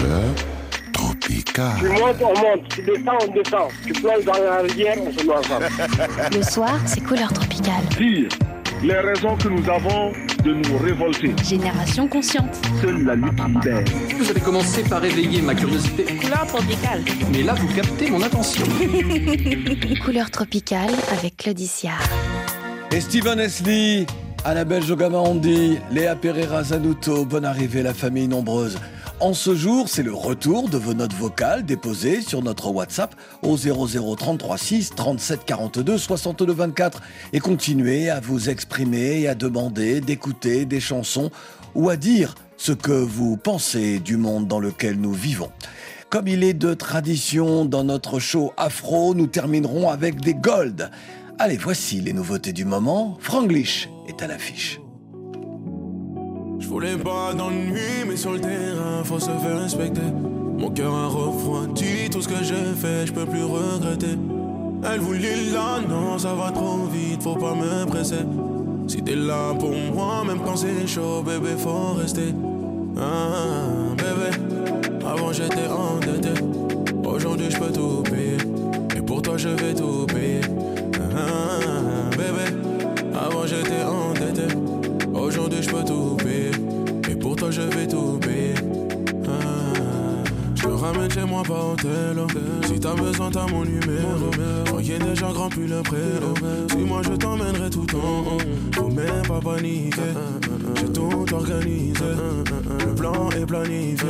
couleur 0.00 0.34
tropicale. 0.92 1.78
Tu 1.78 1.88
montes, 1.88 2.16
on 2.22 2.40
monte. 2.40 2.68
Tu 2.68 2.82
descends, 2.82 3.18
on 3.22 3.32
descend. 3.32 3.68
Tu 3.86 3.92
plonges 3.92 4.24
dans 4.24 4.32
la 4.32 4.58
rivière, 4.62 4.96
on 5.00 5.12
se 5.12 5.26
met 5.26 5.34
ensemble. 5.34 5.68
Le 6.36 6.42
soir, 6.42 6.78
c'est 6.86 7.00
couleur 7.00 7.32
tropicale. 7.32 7.84
Dire 7.98 8.28
les 8.82 8.98
raisons 8.98 9.36
que 9.36 9.48
nous 9.48 9.68
avons 9.68 10.12
de 10.42 10.54
nous 10.54 10.78
révolter. 10.78 11.34
Génération 11.44 12.08
consciente. 12.08 12.58
Seule 12.80 13.04
la 13.04 13.14
lutte 13.14 13.38
libère. 13.46 13.84
Vous 14.18 14.30
avez 14.30 14.40
commencé 14.40 14.82
par 14.84 15.04
éveiller 15.04 15.42
ma 15.42 15.54
curiosité. 15.54 16.04
Couleur 16.16 16.46
tropicale. 16.46 17.02
Mais 17.30 17.42
là, 17.42 17.52
vous 17.54 17.68
captez 17.74 18.10
mon 18.10 18.22
attention. 18.22 18.64
couleur 20.04 20.30
tropicale 20.30 20.92
avec 21.12 21.36
Claudicia. 21.36 21.92
Et 22.90 23.02
Steven 23.02 23.38
Esli, 23.38 24.06
Annabelle 24.46 24.82
Jogamandi, 24.82 25.78
Léa 25.92 26.16
Pereira 26.16 26.64
Zanuto, 26.64 27.26
bonne 27.26 27.44
arrivée 27.44 27.82
la 27.82 27.92
famille 27.92 28.28
nombreuse. 28.28 28.78
En 29.20 29.34
ce 29.34 29.54
jour, 29.54 29.90
c'est 29.90 30.02
le 30.02 30.14
retour 30.14 30.70
de 30.70 30.78
vos 30.78 30.94
notes 30.94 31.12
vocales 31.12 31.66
déposées 31.66 32.22
sur 32.22 32.42
notre 32.42 32.70
WhatsApp 32.70 33.14
au 33.42 33.58
00336 33.58 34.94
37 34.96 35.44
42 35.44 35.98
62 35.98 36.50
24 36.50 37.02
et 37.34 37.38
continuez 37.38 38.08
à 38.08 38.18
vous 38.18 38.48
exprimer 38.48 39.20
et 39.20 39.28
à 39.28 39.34
demander 39.34 40.00
d'écouter 40.00 40.64
des 40.64 40.80
chansons 40.80 41.30
ou 41.74 41.90
à 41.90 41.96
dire 41.96 42.34
ce 42.56 42.72
que 42.72 42.92
vous 42.92 43.36
pensez 43.36 43.98
du 43.98 44.16
monde 44.16 44.48
dans 44.48 44.58
lequel 44.58 44.98
nous 44.98 45.12
vivons. 45.12 45.50
Comme 46.08 46.26
il 46.26 46.42
est 46.42 46.54
de 46.54 46.72
tradition 46.72 47.66
dans 47.66 47.84
notre 47.84 48.20
show 48.20 48.54
Afro, 48.56 49.14
nous 49.14 49.26
terminerons 49.26 49.90
avec 49.90 50.22
des 50.22 50.34
golds. 50.34 50.88
Allez, 51.38 51.58
voici 51.58 52.00
les 52.00 52.14
nouveautés 52.14 52.54
du 52.54 52.64
moment. 52.64 53.18
Franglish 53.20 53.90
est 54.08 54.22
à 54.22 54.26
l'affiche. 54.26 54.79
Je 56.60 56.68
voulais 56.68 56.96
pas 56.96 57.32
d'ennui, 57.32 58.04
mais 58.06 58.16
sur 58.16 58.32
le 58.32 58.40
terrain, 58.40 59.02
faut 59.02 59.18
se 59.18 59.30
faire 59.30 59.60
respecter. 59.62 60.12
Mon 60.58 60.70
cœur 60.70 60.94
a 60.94 61.06
refroidi, 61.06 62.10
tout 62.12 62.20
ce 62.20 62.28
que 62.28 62.44
j'ai 62.44 62.74
fait, 62.76 63.06
je 63.06 63.12
peux 63.12 63.24
plus 63.24 63.42
regretter. 63.42 64.18
Elle 64.84 65.00
voulait 65.00 65.36
là, 65.52 65.80
non, 65.88 66.18
ça 66.18 66.34
va 66.34 66.50
trop 66.50 66.84
vite, 66.86 67.22
faut 67.22 67.34
pas 67.34 67.54
me 67.54 67.86
presser. 67.86 68.24
Si 68.86 69.02
t'es 69.02 69.16
là 69.16 69.54
pour 69.58 69.72
moi, 69.72 70.22
même 70.26 70.40
quand 70.44 70.56
c'est 70.56 70.86
chaud, 70.86 71.22
bébé, 71.22 71.50
faut 71.56 71.94
rester. 71.94 72.34
Ah, 72.98 73.94
bébé, 73.96 74.36
avant 75.06 75.32
j'étais 75.32 75.66
endetté. 75.66 76.40
Aujourd'hui, 77.04 77.50
je 77.50 77.58
peux 77.58 77.72
tout 77.72 78.02
payer. 78.02 78.36
Et 78.96 79.00
pour 79.00 79.22
toi, 79.22 79.38
je 79.38 79.48
vais 79.48 79.74
tout 79.74 80.06
payer. 80.06 80.42
Ah, 81.16 82.10
bébé, 82.10 82.56
avant 83.14 83.46
j'étais 83.46 83.82
endetté. 83.82 84.54
Aujourd'hui, 85.14 85.62
je 85.62 85.70
peux 85.70 85.84
tout 85.84 86.16
payer. 86.18 86.29
Toi, 87.40 87.50
je 87.50 87.62
vais 87.62 87.86
tout 87.86 88.18
ramène 90.80 91.10
chez 91.10 91.24
moi, 91.24 91.42
pas 91.42 91.64
hôtel. 91.72 92.16
Si 92.66 92.80
t'as 92.80 92.94
besoin, 92.94 93.30
t'as 93.30 93.46
mon 93.46 93.64
numéro. 93.64 94.30
Est 94.80 94.98
déjà 94.98 95.28
grand, 95.28 95.48
plus 95.48 95.68
le 95.68 95.82
préau. 95.82 96.34
Si 96.68 96.78
moi, 96.78 97.00
je 97.04 97.12
t'emmènerai 97.12 97.70
tout 97.70 97.86
en 97.94 98.34
haut. 98.34 98.38
Faut 98.74 98.88
pas 99.28 99.40
paniquer. 99.40 100.00
J'ai 100.74 100.92
tout 100.92 101.26
organisé. 101.32 102.04
Le 102.84 102.94
plan 102.94 103.30
est 103.30 103.46
planifié. 103.46 104.08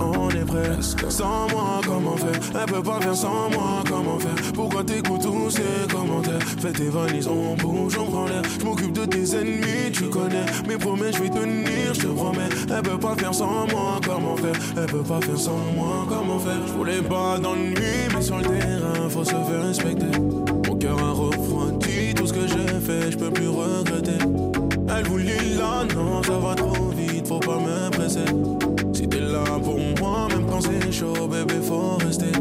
On 0.00 0.28
est 0.30 0.44
prêt. 0.44 0.76
Sans 1.08 1.46
moi, 1.52 1.80
comment 1.86 2.16
faire? 2.16 2.40
Elle 2.60 2.72
peut 2.72 2.82
pas 2.82 3.00
faire 3.00 3.14
sans 3.14 3.48
moi, 3.50 3.84
comment 3.88 4.18
faire? 4.18 4.52
Pourquoi 4.54 4.82
t'écoutes 4.82 5.22
tous 5.22 5.50
ces 5.50 5.86
commentaires? 5.88 6.42
Fais 6.58 6.72
tes 6.72 6.88
valises, 6.88 7.28
on 7.28 7.54
bouge, 7.54 7.96
on 7.98 8.06
prend 8.10 8.26
l'air. 8.26 8.42
Je 8.58 8.64
m'occupe 8.64 8.92
de 8.92 9.04
tes 9.04 9.36
ennemis, 9.36 9.92
tu 9.92 10.04
connais. 10.04 10.46
Mes 10.66 10.76
promesses, 10.76 11.16
je 11.16 11.22
vais 11.22 11.30
tenir, 11.30 11.94
je 11.94 12.00
te 12.00 12.06
promets. 12.08 12.48
Elle 12.74 12.82
peut 12.82 12.98
pas 12.98 13.14
faire 13.14 13.34
sans 13.34 13.66
moi, 13.70 14.00
comment 14.04 14.36
faire? 14.36 14.56
Elle 14.76 14.86
peut 14.86 15.02
pas 15.02 15.20
faire 15.20 15.38
sans 15.38 15.52
moi, 15.52 15.65
comment 16.08 16.38
faire? 16.38 16.66
Je 16.66 16.72
voulais 16.72 17.02
pas 17.02 17.38
d'ennui, 17.38 17.74
mais 18.14 18.22
sur 18.22 18.38
le 18.38 18.44
terrain, 18.44 19.08
faut 19.08 19.24
se 19.24 19.30
faire 19.30 19.66
respecter. 19.66 20.18
Mon 20.66 20.76
cœur 20.76 20.98
a 20.98 21.12
refroidi, 21.12 22.14
tout 22.14 22.26
ce 22.26 22.32
que 22.32 22.46
j'ai 22.46 22.80
fait, 22.80 23.10
je 23.10 23.18
peux 23.18 23.30
plus 23.30 23.48
regretter. 23.48 24.18
Elle 24.88 25.04
voulait 25.06 25.54
là, 25.58 25.84
non, 25.94 26.22
ça 26.22 26.38
va 26.38 26.54
trop 26.54 26.88
vite, 26.90 27.26
faut 27.26 27.40
pas 27.40 27.58
me 27.58 27.90
presser. 27.90 28.24
Si 28.92 29.08
t'es 29.08 29.20
là 29.20 29.44
pour 29.62 29.78
moi, 30.00 30.28
même 30.28 30.46
quand 30.46 30.60
c'est 30.60 30.92
chaud, 30.92 31.26
bébé, 31.28 31.54
faut 31.62 31.96
rester. 31.96 32.32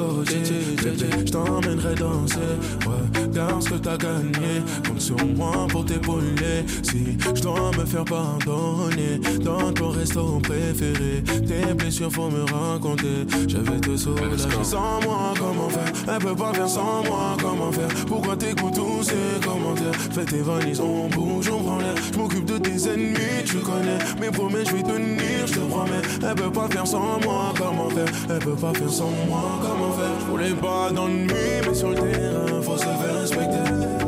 Je 0.00 1.32
t'emmènerai 1.32 1.94
danser. 1.94 2.38
Ouais, 2.86 3.60
ce 3.60 3.68
que 3.70 3.74
t'as 3.74 3.96
gagné. 3.96 4.62
Compte 4.86 5.00
sur 5.00 5.16
moi 5.36 5.66
pour 5.68 5.84
t'épauler. 5.84 6.64
Si 6.82 7.18
je 7.34 7.42
dois 7.42 7.70
me 7.78 7.84
faire 7.84 8.04
pardonner 8.04 9.20
dans 9.42 9.72
ton 9.72 9.90
resto 9.90 10.40
préféré, 10.42 11.22
tes 11.24 11.74
blessures 11.74 12.12
faut 12.12 12.30
me 12.30 12.42
raconter. 12.42 13.26
Je 13.48 13.58
vais 13.58 13.80
te 13.80 13.96
soulager. 13.96 14.48
Sans 14.62 15.00
moi, 15.02 15.34
comment 15.38 15.68
faire? 15.68 15.92
Elle 16.08 16.18
peut 16.18 16.34
pas 16.34 16.52
faire 16.54 16.68
sans 16.68 17.02
moi, 17.04 17.36
comment 17.40 17.72
faire? 17.72 17.88
Pourquoi 18.06 18.36
t'écoutes 18.36 18.74
tous 18.74 19.02
ces 19.02 19.46
commentaires? 19.46 19.94
Fais 20.12 20.24
tes 20.24 20.42
valises, 20.42 20.80
on 20.80 21.08
bouge, 21.08 21.50
on 21.50 21.62
prend 21.62 21.78
l'air. 21.78 21.94
Je 22.12 22.18
m'occupe 22.18 22.44
de 22.44 22.58
tes 22.58 22.88
ennemis, 22.88 23.44
tu 23.44 23.58
connais. 23.58 23.98
Mes 24.20 24.30
promesses, 24.30 24.68
je 24.68 24.76
vais 24.76 24.82
tenir, 24.82 25.46
je 25.46 25.54
te 25.54 25.60
promets. 25.60 26.02
Elle 26.28 26.34
peut 26.34 26.50
pas 26.50 26.68
faire 26.68 26.86
sans 26.86 27.20
moi, 27.20 27.52
comment 27.56 27.88
faire? 27.90 28.12
Elle 28.28 28.38
peut 28.38 28.56
pas 28.56 28.72
faire 28.74 28.90
sans 28.90 29.10
moi, 29.28 29.42
comment 29.62 29.92
faire? 29.92 30.20
Je 30.20 30.24
voulais 30.26 30.54
pas 30.60 30.90
d'ennui, 30.92 31.28
mais 31.66 31.74
sur 31.74 31.90
le 31.90 31.94
terrain, 31.96 32.62
faut 32.62 32.76
se 32.76 32.84
faire 32.84 33.20
respecter. 33.20 33.99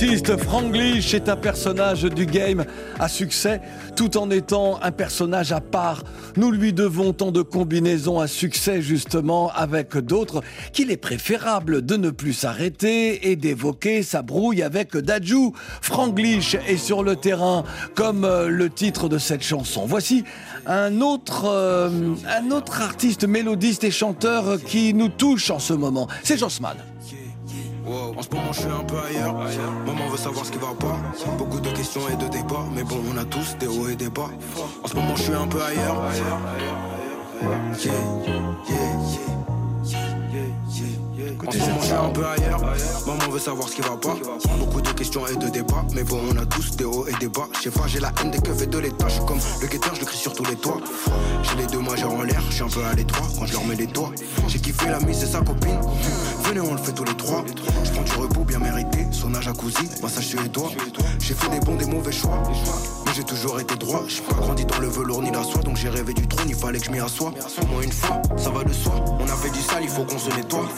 Payer. 0.00 0.10
Quel 0.10 0.18
artiste 0.20 0.36
Franglish 0.38 1.14
est 1.14 1.28
un 1.28 1.36
personnage 1.36 2.04
du 2.04 2.24
game 2.24 2.64
à 2.98 3.08
succès 3.08 3.60
tout 3.96 4.16
en 4.16 4.30
étant 4.30 4.80
un 4.82 4.92
personnage 4.92 5.52
à 5.52 5.60
part. 5.60 6.04
Nous 6.36 6.50
lui 6.50 6.72
devons 6.72 7.12
tant 7.12 7.32
de 7.32 7.42
combinaisons 7.42 8.18
à 8.18 8.26
succès 8.26 8.80
justement 8.80 9.52
avec 9.52 9.96
d'autres 9.98 10.42
qu'il 10.72 10.90
est 10.90 10.96
préférable 10.96 11.84
de 11.84 11.96
ne 11.96 12.10
plus 12.10 12.32
s'arrêter 12.32 13.30
et 13.30 13.36
d'évoquer 13.36 14.02
sa 14.02 14.22
brouille 14.22 14.62
avec 14.62 14.96
Dajou. 14.96 15.52
Franglish 15.82 16.56
est 16.66 16.78
sur 16.78 17.02
le 17.02 17.16
terrain 17.16 17.64
comme 17.94 18.24
euh, 18.24 18.48
le 18.48 18.70
titre 18.70 19.08
de 19.08 19.18
cette 19.18 19.42
chanson. 19.42 19.84
Voici 19.86 20.24
un 20.66 21.02
autre, 21.02 21.44
euh, 21.46 22.14
un 22.26 22.50
autre 22.52 22.80
artiste 22.80 23.24
mélodiste 23.24 23.84
et 23.84 23.90
chanteur 23.90 24.62
qui 24.64 24.94
nous 24.94 25.08
touche 25.08 25.50
en 25.50 25.58
ce 25.58 25.74
moment. 25.74 26.08
C'est 26.22 26.38
Jossman. 26.38 26.76
Wow. 27.90 28.14
En 28.16 28.22
ce 28.22 28.28
moment, 28.30 28.52
je 28.52 28.60
suis 28.60 28.70
un 28.70 28.84
peu 28.84 28.98
ailleurs. 28.98 29.34
Maman 29.84 30.08
veut 30.10 30.16
savoir 30.16 30.46
ce 30.46 30.52
qui 30.52 30.58
va 30.58 30.72
pas. 30.78 30.96
Beaucoup 31.36 31.58
de 31.58 31.70
questions 31.70 32.02
et 32.08 32.14
de 32.14 32.28
débats. 32.28 32.64
Mais 32.72 32.84
bon, 32.84 33.00
on 33.12 33.16
a 33.16 33.24
tous 33.24 33.56
des 33.58 33.66
hauts 33.66 33.88
et 33.88 33.96
des 33.96 34.08
bas. 34.08 34.30
En 34.84 34.86
ce 34.86 34.94
moment, 34.94 35.16
je 35.16 35.22
suis 35.22 35.34
un 35.34 35.48
peu 35.48 35.60
ailleurs. 35.60 36.00
Yeah, 37.82 37.92
yeah, 38.68 38.80
yeah. 39.08 39.40
En 40.30 40.99
ce 41.50 41.58
moment, 41.58 41.80
je 41.82 41.94
un 41.94 42.08
peu 42.10 42.26
ailleurs. 42.26 42.60
Maman 43.06 43.30
veut 43.30 43.38
savoir 43.38 43.68
ce 43.68 43.76
qui 43.76 43.82
va 43.82 43.96
pas. 43.96 44.16
Beaucoup 44.58 44.80
de 44.80 44.90
questions 44.90 45.26
et 45.26 45.36
de 45.36 45.48
débats. 45.48 45.84
Mais 45.94 46.02
bon, 46.04 46.20
on 46.30 46.36
a 46.36 46.46
tous 46.46 46.76
des 46.76 46.84
hauts 46.84 47.06
et 47.06 47.14
des 47.18 47.28
bas. 47.28 47.48
Je 47.56 47.62
sais 47.62 47.70
pas, 47.70 47.86
j'ai 47.86 48.00
la 48.00 48.12
haine 48.20 48.30
des 48.30 48.38
keufs 48.38 48.62
et 48.62 48.66
de 48.66 48.78
l'état. 48.78 49.08
Je 49.08 49.14
suis 49.14 49.24
comme 49.24 49.40
le 49.60 49.66
guetteur, 49.66 49.94
je 49.94 50.00
le 50.00 50.06
crie 50.06 50.18
sur 50.18 50.32
tous 50.32 50.44
les 50.44 50.56
toits. 50.56 50.80
J'ai 51.42 51.56
les 51.56 51.66
deux 51.66 51.80
majeurs 51.80 52.12
en 52.12 52.22
l'air, 52.22 52.42
je 52.48 52.54
suis 52.54 52.62
un 52.62 52.68
peu 52.68 52.84
à 52.84 52.94
l'étroit 52.94 53.26
quand 53.38 53.46
je 53.46 53.52
leur 53.52 53.64
mets 53.64 53.76
les 53.76 53.86
doigts. 53.86 54.12
J'ai 54.48 54.58
kiffé 54.58 54.88
la 54.88 55.00
mise 55.00 55.22
et 55.22 55.26
sa 55.26 55.40
copine. 55.40 55.80
Venez, 56.44 56.60
on 56.60 56.72
le 56.72 56.78
fait 56.78 56.92
tous 56.92 57.04
les 57.04 57.14
trois. 57.14 57.44
Je 57.84 57.90
prends 57.90 58.02
du 58.02 58.12
repos 58.12 58.44
bien 58.44 58.58
mérité. 58.58 59.06
Sauna 59.10 59.40
jacuzzi, 59.40 59.88
massage 60.02 60.26
suédois. 60.26 60.70
J'ai 61.18 61.34
fait 61.34 61.48
des 61.48 61.60
bons, 61.60 61.76
des 61.76 61.86
mauvais 61.86 62.12
choix. 62.12 62.42
J'ai 63.14 63.24
toujours 63.24 63.60
été 63.60 63.74
droit. 63.76 64.04
J'ai 64.06 64.22
pas 64.22 64.34
grandi 64.34 64.64
dans 64.64 64.78
le 64.78 64.88
velours 64.88 65.22
ni 65.22 65.30
la 65.30 65.42
soie. 65.42 65.62
Donc 65.62 65.76
j'ai 65.76 65.88
rêvé 65.88 66.14
du 66.14 66.26
trône, 66.28 66.48
il 66.48 66.54
fallait 66.54 66.78
que 66.78 66.86
je 66.86 66.90
m'y 66.90 67.00
assoie. 67.00 67.32
Au 67.62 67.66
moins 67.66 67.82
une 67.82 67.92
fois, 67.92 68.22
ça 68.36 68.50
va 68.50 68.62
de 68.62 68.72
soi. 68.72 68.94
On 69.18 69.24
a 69.24 69.36
fait 69.36 69.50
du 69.50 69.60
sale, 69.60 69.82
il 69.82 69.88
faut 69.88 70.04
qu'on 70.04 70.18
se 70.18 70.30
nettoie. 70.30 70.68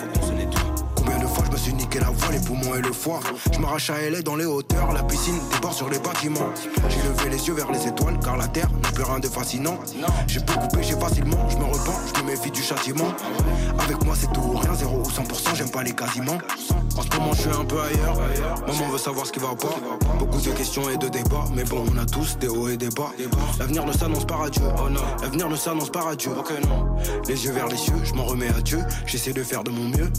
Combien 0.94 1.18
de 1.18 1.26
je 1.44 1.50
me 1.50 1.56
suis 1.56 1.74
niqué 1.74 1.98
la 1.98 2.10
voix, 2.10 2.30
les 2.30 2.40
poumons 2.40 2.74
et 2.74 2.82
le 2.82 2.92
foie. 2.92 3.20
Je 3.52 3.58
m'arrache 3.58 3.90
à 3.90 4.10
LA 4.10 4.22
dans 4.22 4.36
les 4.36 4.44
hauteurs, 4.44 4.92
la 4.92 5.02
piscine 5.02 5.38
déborde 5.52 5.74
sur 5.74 5.88
les 5.88 5.98
bâtiments. 5.98 6.50
J'ai 6.88 7.02
levé 7.08 7.30
les 7.30 7.46
yeux 7.48 7.54
vers 7.54 7.70
les 7.70 7.86
étoiles, 7.86 8.18
car 8.22 8.36
la 8.36 8.48
terre 8.48 8.68
n'a 8.82 8.90
plus 8.90 9.04
rien 9.04 9.18
de 9.18 9.28
fascinant. 9.28 9.78
J'ai 10.26 10.40
peu 10.40 10.54
coupé, 10.54 10.82
j'ai 10.82 10.96
facilement, 10.96 11.48
je 11.48 11.56
me 11.56 11.64
repens, 11.64 11.98
je 12.14 12.22
me 12.22 12.30
méfie 12.30 12.50
du 12.50 12.62
châtiment. 12.62 13.12
Avec 13.78 14.04
moi 14.04 14.14
c'est 14.18 14.32
tout 14.32 14.40
ou 14.40 14.56
rien, 14.56 14.74
0 14.74 14.96
ou 14.98 15.08
100%, 15.08 15.56
j'aime 15.56 15.70
pas 15.70 15.82
les 15.82 15.92
quasiment. 15.92 16.38
En 16.96 17.02
ce 17.02 17.18
moment 17.18 17.32
je 17.32 17.40
suis 17.42 17.50
un 17.50 17.64
peu 17.64 17.80
ailleurs, 17.80 18.18
maman 18.66 18.88
veut 18.90 18.98
savoir 18.98 19.26
ce 19.26 19.32
qui 19.32 19.40
va 19.40 19.54
pas. 19.54 19.74
Beaucoup 20.18 20.40
de 20.40 20.50
questions 20.50 20.88
et 20.90 20.96
de 20.96 21.08
débats, 21.08 21.44
mais 21.54 21.64
bon 21.64 21.84
on 21.92 21.98
a 21.98 22.04
tous 22.04 22.38
des 22.38 22.48
hauts 22.48 22.68
et 22.68 22.76
des 22.76 22.90
bas. 22.90 23.10
L'avenir 23.58 23.84
ne 23.84 23.92
s'annonce 23.92 24.26
pas 24.26 24.36
radieux, 24.36 24.62
oh 24.78 24.88
non, 24.88 25.00
l'avenir 25.22 25.48
ne 25.48 25.56
s'annonce 25.56 25.90
pas 25.90 26.02
ok 26.12 26.52
non. 26.68 26.96
Les 27.26 27.44
yeux 27.44 27.52
vers 27.52 27.68
les 27.68 27.76
cieux, 27.76 27.94
je 28.04 28.12
m'en 28.14 28.24
remets 28.24 28.48
à 28.48 28.60
Dieu, 28.60 28.80
j'essaie 29.06 29.32
de 29.32 29.42
faire 29.42 29.64
de 29.64 29.70
mon 29.70 29.84
mieux. 29.84 30.10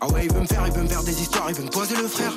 Ah 0.00 0.06
ouais 0.08 0.24
il 0.24 0.32
veut 0.32 0.40
me 0.40 0.46
faire, 0.46 0.63
il 0.66 0.72
veut 0.72 0.82
me 0.82 0.88
faire 0.88 1.02
des 1.02 1.20
histoires, 1.20 1.46
il 1.48 1.56
veut 1.56 1.64
me 1.64 1.70
poser 1.70 1.96
le 1.96 2.08
frère. 2.08 2.32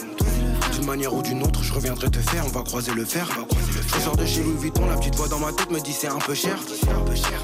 D'une 0.73 0.85
manière 0.85 1.13
ou 1.13 1.21
d'une 1.21 1.43
autre, 1.43 1.63
je 1.63 1.73
reviendrai 1.73 2.09
te 2.09 2.19
faire, 2.19 2.45
on 2.45 2.49
va 2.49 2.61
croiser 2.61 2.93
le 2.93 3.05
fer. 3.05 3.27
Je 3.71 4.01
sors 4.01 4.15
de 4.15 4.25
chez 4.25 4.43
Louis 4.43 4.57
Vuitton, 4.59 4.85
la 4.87 4.95
petite 4.95 5.15
voix 5.15 5.27
dans 5.27 5.39
ma 5.39 5.51
tête 5.51 5.71
me 5.71 5.79
dit 5.79 5.93
c'est 5.93 6.07
un 6.07 6.19
peu 6.19 6.35
cher. 6.35 6.57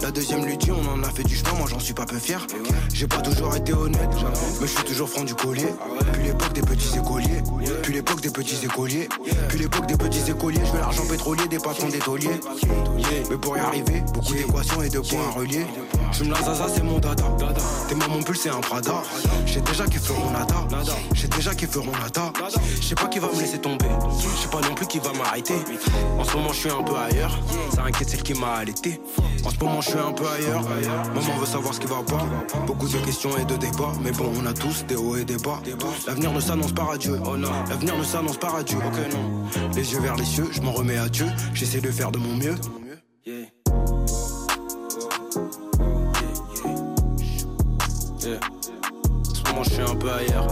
La 0.02 0.12
deuxième 0.12 0.46
lui 0.46 0.58
dit 0.58 0.72
on 0.72 0.88
en 0.92 1.04
a 1.04 1.10
fait 1.10 1.24
du 1.24 1.36
chemin, 1.36 1.54
moi 1.58 1.68
j'en 1.70 1.80
suis 1.80 1.94
pas 1.94 2.06
peu 2.06 2.20
fier. 2.20 2.46
J'ai 2.94 3.08
pas 3.08 3.22
toujours 3.22 3.56
été 3.56 3.74
honnête, 3.74 4.10
mais 4.62 4.68
je 4.68 4.72
suis 4.72 4.84
toujours 4.84 5.10
franc 5.10 5.24
du 5.24 5.36
collier. 5.36 5.74
Puis 6.14 6.24
l'époque 6.24 6.54
des 6.54 6.62
petits 6.62 6.98
écoliers, 6.98 7.42
puis 7.82 7.94
l'époque 7.94 8.22
des 8.22 8.30
petits 8.30 8.66
écoliers, 8.66 9.10
puis 9.50 9.60
l'époque 9.60 9.88
des 9.88 9.98
petits 9.98 10.30
écoliers. 10.30 10.62
Je 10.66 10.72
veux 10.72 10.80
l'argent 10.80 11.06
pétrolier 11.10 11.48
des 11.48 11.60
patrons 11.60 11.90
des 11.90 12.00
tauliers. 12.00 12.40
Mais 13.30 13.38
pour 13.38 13.58
y 13.58 13.60
arriver, 13.60 14.04
beaucoup 14.14 14.34
d'équations 14.34 14.82
et 14.84 14.90
de 14.90 15.00
points 15.00 15.28
à 15.28 15.32
relier. 15.32 15.66
Je 16.12 16.24
me 16.24 16.32
la 16.32 16.42
zaza, 16.42 16.68
c'est 16.74 16.84
mon 16.84 17.00
dada. 17.00 17.24
T'es 17.88 17.96
moi 17.96 18.08
mon 18.08 18.22
pull, 18.22 18.38
c'est 18.38 18.50
un 18.50 18.60
Prada. 18.60 19.02
J'ai 19.46 19.62
déjà 19.62 19.86
qui 19.86 19.98
feront 19.98 20.30
nada. 20.30 20.68
J'ai 21.14 21.28
déjà 21.28 21.56
qui 21.56 21.66
feront 21.66 21.92
nada. 21.92 22.32
Je 22.80 22.86
sais 22.86 22.96
pas 22.96 23.08
qui 23.14 23.20
va 23.20 23.28
me 23.28 23.40
laisser 23.40 23.60
tomber. 23.60 23.86
Je 24.20 24.42
sais 24.42 24.48
pas 24.48 24.60
non 24.68 24.74
plus 24.74 24.88
qui 24.88 24.98
va 24.98 25.14
m'arrêter. 25.14 25.54
En 26.18 26.24
ce 26.24 26.36
moment, 26.36 26.52
je 26.52 26.62
suis 26.62 26.70
un 26.72 26.82
peu 26.82 26.96
ailleurs. 26.96 27.38
Ça 27.76 27.84
inquiète 27.84 28.10
celle 28.10 28.24
qui 28.24 28.34
m'a 28.34 28.56
allaité. 28.56 29.00
En 29.46 29.52
ce 29.52 29.60
moment, 29.64 29.82
je 29.82 29.90
suis 29.92 30.00
un 30.00 30.12
peu 30.12 30.26
ailleurs. 30.28 30.64
Maman 31.14 31.38
veut 31.40 31.46
savoir 31.46 31.76
ce 31.76 31.80
qui 31.80 31.86
va 31.86 32.02
pas. 32.02 32.26
Beaucoup 32.66 32.88
de 32.88 32.98
questions 32.98 33.38
et 33.38 33.46
de 33.46 33.56
débats. 33.56 33.94
Mais 34.02 34.12
bon, 34.12 34.32
on 34.42 34.46
a 34.48 34.54
tous 34.54 34.84
des 34.88 34.96
hauts 34.96 35.16
et 35.16 35.26
des 35.26 35.38
bas. 35.38 35.62
L'avenir 36.08 36.32
ne 36.32 36.40
s'annonce 36.40 36.72
pas 36.72 36.86
radieux. 36.86 37.20
Oh 37.24 37.38
non, 37.38 37.52
l'avenir 37.70 37.96
ne 37.96 38.04
s'annonce 38.04 38.38
pas 38.38 38.50
radieux. 38.50 38.78
Ok, 38.78 38.98
non. 39.14 39.44
Les 39.76 39.94
yeux 39.94 40.00
vers 40.00 40.16
les 40.16 40.26
cieux, 40.26 40.48
je 40.52 40.62
m'en 40.62 40.72
remets 40.72 40.98
à 40.98 41.08
Dieu. 41.08 41.28
J'essaie 41.54 41.82
de 41.82 41.92
faire 41.92 42.12
de 42.12 42.18
mon 42.18 42.36
mieux. 42.36 42.56
En 49.30 49.36
ce 49.36 49.50
moment, 49.52 49.64
je 49.64 49.70
suis 49.70 49.84
un 49.84 49.96
peu 49.96 50.12
ailleurs. 50.12 50.48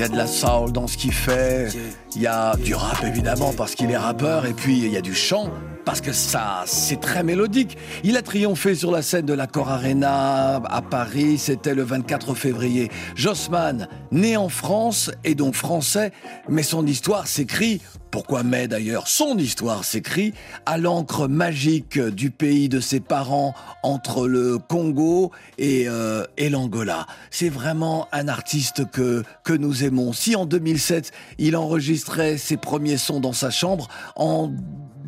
Il 0.00 0.04
y 0.04 0.06
a 0.06 0.08
de 0.08 0.16
la 0.16 0.26
soul 0.26 0.72
dans 0.72 0.86
ce 0.86 0.96
qu'il 0.96 1.12
fait. 1.12 1.68
Il 2.16 2.22
y 2.22 2.26
a 2.26 2.56
du 2.56 2.74
rap 2.74 3.04
évidemment 3.04 3.52
parce 3.52 3.74
qu'il 3.74 3.90
est 3.90 3.98
rappeur. 3.98 4.46
Et 4.46 4.54
puis 4.54 4.78
il 4.78 4.90
y 4.90 4.96
a 4.96 5.02
du 5.02 5.14
chant 5.14 5.50
parce 5.84 6.00
que 6.00 6.12
ça, 6.12 6.64
c'est 6.66 7.00
très 7.00 7.22
mélodique. 7.22 7.76
Il 8.04 8.16
a 8.16 8.22
triomphé 8.22 8.74
sur 8.74 8.90
la 8.90 9.02
scène 9.02 9.26
de 9.26 9.32
l'Accor 9.32 9.70
Arena 9.70 10.56
à 10.56 10.82
Paris. 10.82 11.38
C'était 11.38 11.74
le 11.74 11.82
24 11.82 12.34
février. 12.34 12.90
Jossman, 13.14 13.88
né 14.12 14.36
en 14.36 14.48
France 14.48 15.10
et 15.24 15.34
donc 15.34 15.54
français, 15.54 16.12
mais 16.48 16.62
son 16.62 16.86
histoire 16.86 17.26
s'écrit 17.26 17.80
pourquoi 18.10 18.42
mais 18.42 18.66
d'ailleurs 18.66 19.06
Son 19.06 19.38
histoire 19.38 19.84
s'écrit 19.84 20.34
à 20.66 20.78
l'encre 20.78 21.28
magique 21.28 21.98
du 21.98 22.30
pays 22.30 22.68
de 22.68 22.80
ses 22.80 22.98
parents 22.98 23.54
entre 23.82 24.26
le 24.26 24.58
Congo 24.58 25.30
et, 25.58 25.84
euh, 25.88 26.24
et 26.36 26.50
l'Angola. 26.50 27.06
C'est 27.30 27.48
vraiment 27.48 28.08
un 28.12 28.26
artiste 28.26 28.90
que, 28.90 29.22
que 29.44 29.52
nous 29.52 29.84
aimons. 29.84 30.12
Si 30.12 30.34
en 30.34 30.44
2007, 30.44 31.12
il 31.38 31.56
enregistrait 31.56 32.36
ses 32.36 32.56
premiers 32.56 32.96
sons 32.96 33.20
dans 33.20 33.32
sa 33.32 33.50
chambre, 33.50 33.88
en 34.16 34.50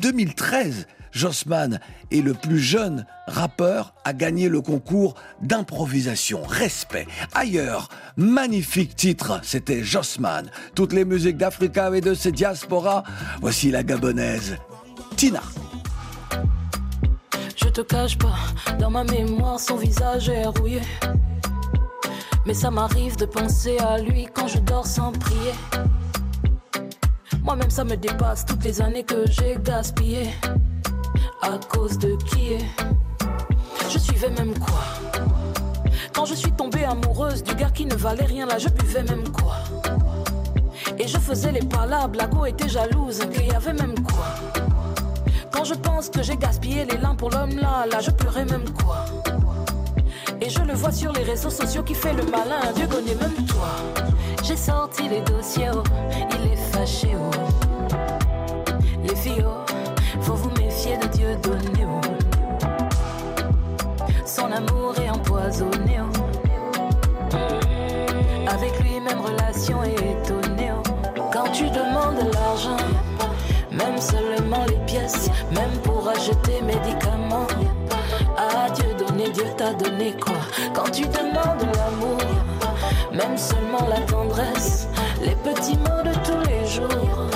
2013, 0.03 0.85
Jossman 1.13 1.79
est 2.11 2.19
le 2.19 2.33
plus 2.33 2.59
jeune 2.59 3.05
rappeur 3.25 3.93
à 4.03 4.11
gagner 4.11 4.49
le 4.49 4.59
concours 4.59 5.15
d'improvisation. 5.41 6.41
Respect. 6.43 7.07
Ailleurs, 7.33 7.87
magnifique 8.17 8.97
titre, 8.97 9.39
c'était 9.43 9.81
Jossman. 9.81 10.51
Toutes 10.75 10.91
les 10.91 11.05
musiques 11.05 11.37
d'Africa 11.37 11.89
et 11.95 12.01
de 12.01 12.13
ses 12.15 12.33
diasporas. 12.33 13.03
Voici 13.39 13.71
la 13.71 13.81
gabonaise 13.81 14.57
Tina. 15.15 15.41
Je 17.55 17.69
te 17.69 17.79
cache 17.79 18.17
pas, 18.17 18.35
dans 18.77 18.91
ma 18.91 19.05
mémoire, 19.05 19.57
son 19.57 19.77
visage 19.77 20.27
est 20.27 20.45
rouillé. 20.45 20.81
Mais 22.45 22.53
ça 22.53 22.69
m'arrive 22.69 23.15
de 23.15 23.25
penser 23.25 23.77
à 23.77 23.99
lui 23.99 24.27
quand 24.33 24.47
je 24.47 24.59
dors 24.59 24.85
sans 24.85 25.13
prier. 25.13 25.53
Moi-même, 27.43 27.69
ça 27.69 27.83
me 27.83 27.95
dépasse. 27.95 28.45
Toutes 28.45 28.63
les 28.63 28.81
années 28.81 29.03
que 29.03 29.25
j'ai 29.29 29.57
gaspillées. 29.63 30.29
À 31.41 31.57
cause 31.69 31.97
de 31.97 32.15
qui 32.25 32.57
Je 33.91 33.99
suivais 33.99 34.29
même 34.29 34.57
quoi? 34.57 34.79
Quand 36.13 36.25
je 36.25 36.35
suis 36.35 36.51
tombée 36.51 36.85
amoureuse 36.85 37.43
du 37.43 37.53
gars 37.53 37.69
qui 37.69 37.85
ne 37.85 37.95
valait 37.95 38.25
rien, 38.25 38.45
là 38.45 38.57
je 38.57 38.69
buvais 38.69 39.03
même 39.03 39.27
quoi? 39.29 39.55
Et 40.97 41.07
je 41.07 41.17
faisais 41.17 41.51
les 41.51 41.61
palabres, 41.61 42.17
la 42.17 42.27
go 42.27 42.45
était 42.45 42.69
jalouse, 42.69 43.19
qu'il 43.33 43.47
y 43.47 43.51
avait 43.51 43.73
même 43.73 43.95
quoi? 44.03 44.25
Quand 45.51 45.65
je 45.65 45.73
pense 45.73 46.09
que 46.09 46.23
j'ai 46.23 46.37
gaspillé 46.37 46.85
les 46.85 46.97
larmes 46.97 47.17
pour 47.17 47.29
l'homme 47.29 47.57
là, 47.57 47.85
là 47.91 47.99
je 47.99 48.11
pleurais 48.11 48.45
même 48.45 48.69
quoi? 48.69 49.05
Et 50.39 50.49
je 50.49 50.61
le 50.61 50.73
vois 50.73 50.91
sur 50.91 51.11
les 51.11 51.23
réseaux 51.23 51.49
sociaux 51.49 51.83
qui 51.83 51.93
fait 51.93 52.13
le 52.13 52.23
malin, 52.23 52.71
Dieu 52.75 52.87
connaît 52.87 53.15
même 53.15 53.45
toi. 53.45 53.69
J'ai 54.43 54.57
sorti 54.57 55.07
les 55.07 55.21
dossiers, 55.21 55.71
oh. 56.75 57.31
Les 59.03 59.15
filles, 59.15 59.45
oh, 59.45 59.65
faut 60.21 60.35
vous 60.35 60.49
méfier 60.51 60.97
de 60.97 61.07
Dieu 61.07 61.35
donné, 61.41 61.85
oh. 61.85 62.01
Son 64.25 64.51
amour 64.51 64.95
est 65.03 65.09
empoisonné, 65.09 65.99
oh. 66.01 67.37
Avec 68.49 68.79
lui, 68.79 68.99
même 68.99 69.19
relation 69.19 69.83
est 69.83 69.93
étonnée. 69.93 70.71
Quand 71.31 71.49
tu 71.51 71.69
demandes 71.69 72.31
l'argent, 72.33 72.77
même 73.71 73.99
seulement 73.99 74.65
les 74.67 74.79
pièces, 74.85 75.29
même 75.51 75.79
pour 75.83 76.07
acheter 76.07 76.61
médicaments. 76.61 77.47
À 78.37 78.69
Dieu 78.71 78.93
donné, 78.97 79.29
Dieu 79.29 79.45
t'a 79.57 79.73
donné 79.73 80.13
quoi? 80.13 80.35
Quand 80.73 80.89
tu 80.91 81.03
demandes 81.03 81.65
l'amour, 81.75 82.17
même 83.11 83.37
seulement 83.37 83.87
la 83.89 83.99
tendresse, 84.01 84.87
les 85.23 85.35
petits 85.35 85.77
mots 85.77 86.03
de 86.03 86.13
tous 86.23 86.49
les 86.49 86.67
jours. 86.67 87.27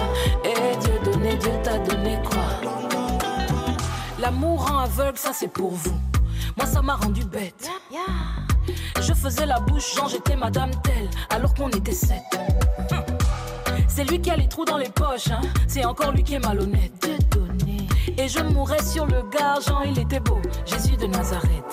Et 0.43 0.77
Dieu 0.77 1.11
donné, 1.11 1.35
Dieu 1.37 1.51
t'a 1.63 1.77
donné 1.79 2.19
quoi? 2.23 2.69
L'amour 4.19 4.67
rend 4.67 4.79
aveugle, 4.79 5.17
ça 5.17 5.31
c'est 5.33 5.47
pour 5.47 5.71
vous. 5.71 5.97
Moi 6.57 6.65
ça 6.65 6.81
m'a 6.81 6.95
rendu 6.95 7.23
bête. 7.23 7.69
Je 9.01 9.13
faisais 9.13 9.45
la 9.45 9.59
bouche, 9.59 9.95
genre 9.95 10.09
j'étais 10.09 10.35
Madame 10.35 10.71
Telle, 10.83 11.09
alors 11.29 11.53
qu'on 11.53 11.69
était 11.69 11.94
sept. 11.94 12.23
Hum. 12.91 13.03
C'est 13.87 14.03
lui 14.03 14.19
qui 14.21 14.29
a 14.29 14.35
les 14.35 14.47
trous 14.47 14.65
dans 14.65 14.77
les 14.77 14.89
poches, 14.89 15.31
hein. 15.31 15.41
c'est 15.67 15.85
encore 15.85 16.11
lui 16.11 16.23
qui 16.23 16.35
est 16.35 16.39
malhonnête. 16.39 17.09
Et 18.17 18.27
je 18.27 18.39
mourrais 18.39 18.83
sur 18.83 19.06
le 19.06 19.21
gars, 19.29 19.56
Jean 19.65 19.81
il 19.81 19.97
était 19.99 20.19
beau, 20.19 20.39
Jésus 20.65 20.97
de 20.97 21.06
Nazareth. 21.07 21.63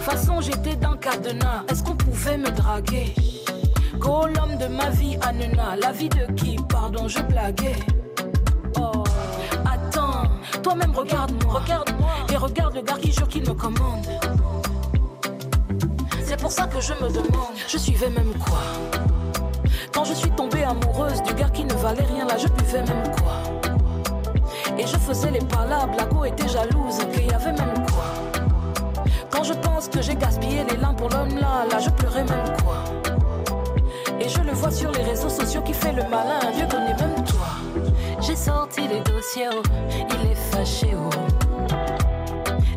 Façon 0.00 0.40
j'étais 0.40 0.76
dans 0.76 0.96
cadenas, 0.96 1.64
est-ce 1.68 1.82
qu'on 1.82 1.96
pouvait 1.96 2.38
me 2.38 2.50
draguer? 2.50 3.14
Go 4.00 4.26
l'homme 4.34 4.56
de 4.56 4.66
ma 4.66 4.88
vie, 4.90 5.18
Anuna, 5.20 5.76
la 5.76 5.92
vie 5.92 6.08
de 6.08 6.32
qui 6.32 6.56
Pardon, 6.68 7.06
je 7.06 7.20
blaguais. 7.20 7.76
Oh, 8.78 9.04
attends, 9.66 10.22
toi-même 10.62 10.94
regarde-moi, 10.94 11.60
regarde-moi. 11.60 12.10
Et 12.32 12.36
regarde 12.36 12.74
le 12.74 12.82
gars 12.82 12.96
qui 13.00 13.12
jure 13.12 13.28
qu'il 13.28 13.42
me 13.42 13.52
commande. 13.52 14.06
C'est 16.24 16.40
pour 16.40 16.50
ça 16.50 16.66
que 16.66 16.80
je 16.80 16.94
me 16.94 17.08
demande, 17.10 17.54
je 17.68 17.76
suivais 17.76 18.08
même 18.08 18.32
quoi? 18.38 18.62
Quand 19.92 20.04
je 20.04 20.14
suis 20.14 20.30
tombée 20.30 20.64
amoureuse 20.64 21.22
du 21.22 21.34
gars 21.34 21.50
qui 21.50 21.64
ne 21.64 21.74
valait 21.74 22.04
rien, 22.04 22.26
là 22.26 22.38
je 22.38 22.48
buvais 22.48 22.82
même 22.82 23.02
quoi? 23.18 23.42
Et 24.78 24.86
je 24.86 24.96
faisais 24.96 25.30
les 25.30 25.40
palabres, 25.40 25.94
la 25.98 26.04
go 26.06 26.24
était 26.24 26.48
jalouse, 26.48 26.98
qu'il 27.12 27.26
y 27.26 27.32
avait 27.32 27.52
même 27.52 27.74
quoi? 27.92 28.04
Quand 29.28 29.44
je 29.44 29.52
pense 29.52 29.88
que 29.88 30.00
j'ai 30.00 30.14
gaspillé 30.14 30.64
les 30.64 30.76
larmes 30.78 30.96
pour 30.96 31.10
l'homme 31.10 31.36
là, 31.36 31.66
là 31.70 31.78
je 31.78 31.90
pleurais 31.90 32.24
même 32.24 32.56
quoi? 32.64 32.84
Je 34.30 34.40
le 34.42 34.52
vois 34.52 34.70
sur 34.70 34.90
les 34.92 35.02
réseaux 35.02 35.28
sociaux 35.28 35.62
qui 35.62 35.72
fait 35.74 35.92
le 35.92 36.02
malin, 36.04 36.38
Dieu 36.54 36.66
connaît 36.70 36.94
même 36.94 37.24
toi 37.24 37.48
J'ai 38.20 38.36
sorti 38.36 38.82
les 38.88 39.00
dossiers, 39.00 39.48
oh, 39.52 39.62
il 39.90 40.30
est 40.30 40.34
fâché, 40.34 40.90
oh 40.94 41.10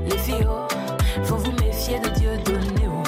Les 0.05 0.17
filles, 0.17 0.48
oh, 0.50 0.67
faut 1.24 1.38
vous 1.38 1.51
méfier 1.63 2.00
de 2.00 2.10
Dieu 2.10 2.31
donné, 2.45 2.88
oh 2.88 3.03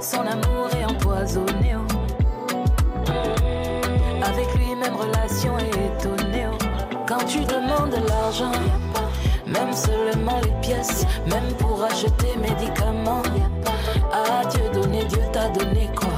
son 0.00 0.20
amour 0.20 0.68
est 0.80 0.84
empoisonné. 0.84 1.74
oh. 1.76 3.12
Avec 4.24 4.54
lui, 4.54 4.74
même 4.74 4.94
relation 4.94 5.58
est 5.58 6.04
étonnée. 6.04 6.46
oh. 6.50 6.56
Quand 7.08 7.24
tu 7.26 7.40
demandes 7.40 7.96
l'argent, 8.08 8.52
même 9.46 9.72
seulement 9.72 10.40
les 10.44 10.52
pièces, 10.60 11.04
même 11.26 11.52
pour 11.58 11.82
acheter 11.84 12.36
médicaments. 12.36 13.22
Ah 14.12 14.42
Dieu 14.48 14.62
donné, 14.72 15.04
Dieu 15.04 15.22
t'a 15.32 15.48
donné 15.48 15.90
quoi? 15.94 16.15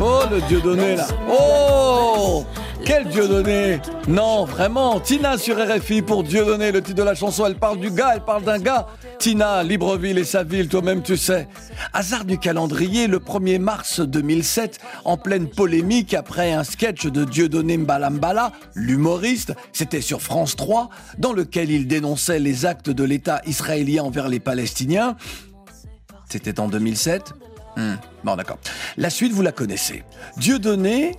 Oh 0.00 0.22
le 0.30 0.40
Dieu 0.48 0.60
donné 0.60 0.96
là 0.96 1.06
Oh 1.28 2.44
quel 2.84 3.06
Dieu 3.08 3.28
donné 3.28 3.78
Non, 4.08 4.44
vraiment, 4.44 4.98
Tina 5.00 5.38
sur 5.38 5.56
RFI 5.56 6.02
pour 6.02 6.24
Dieu 6.24 6.44
donné, 6.44 6.72
le 6.72 6.82
titre 6.82 6.96
de 6.96 7.02
la 7.02 7.14
chanson, 7.14 7.46
elle 7.46 7.54
parle 7.54 7.78
du 7.78 7.90
gars, 7.90 8.12
elle 8.14 8.24
parle 8.24 8.42
d'un 8.42 8.58
gars. 8.58 8.86
Tina, 9.18 9.62
Libreville 9.62 10.18
et 10.18 10.24
sa 10.24 10.42
ville, 10.42 10.66
toi-même 10.66 11.02
tu 11.02 11.16
sais. 11.16 11.46
Hasard 11.92 12.24
du 12.24 12.38
calendrier, 12.38 13.06
le 13.06 13.18
1er 13.18 13.58
mars 13.58 14.00
2007, 14.00 14.80
en 15.04 15.16
pleine 15.16 15.48
polémique 15.48 16.14
après 16.14 16.52
un 16.52 16.64
sketch 16.64 17.06
de 17.06 17.24
Dieudonné 17.24 17.76
Mbalambala, 17.76 18.52
l'humoriste, 18.74 19.54
c'était 19.72 20.00
sur 20.00 20.22
France 20.22 20.56
3, 20.56 20.88
dans 21.18 21.32
lequel 21.32 21.70
il 21.70 21.86
dénonçait 21.86 22.38
les 22.38 22.66
actes 22.66 22.90
de 22.90 23.04
l'État 23.04 23.42
israélien 23.46 24.02
envers 24.02 24.28
les 24.28 24.40
Palestiniens. 24.40 25.16
C'était 26.28 26.58
en 26.58 26.68
2007 26.68 27.34
hmm, 27.76 27.94
Bon 28.24 28.36
d'accord. 28.36 28.58
La 28.96 29.10
suite, 29.10 29.32
vous 29.32 29.42
la 29.42 29.52
connaissez. 29.52 30.04
Dieudonné 30.36 31.16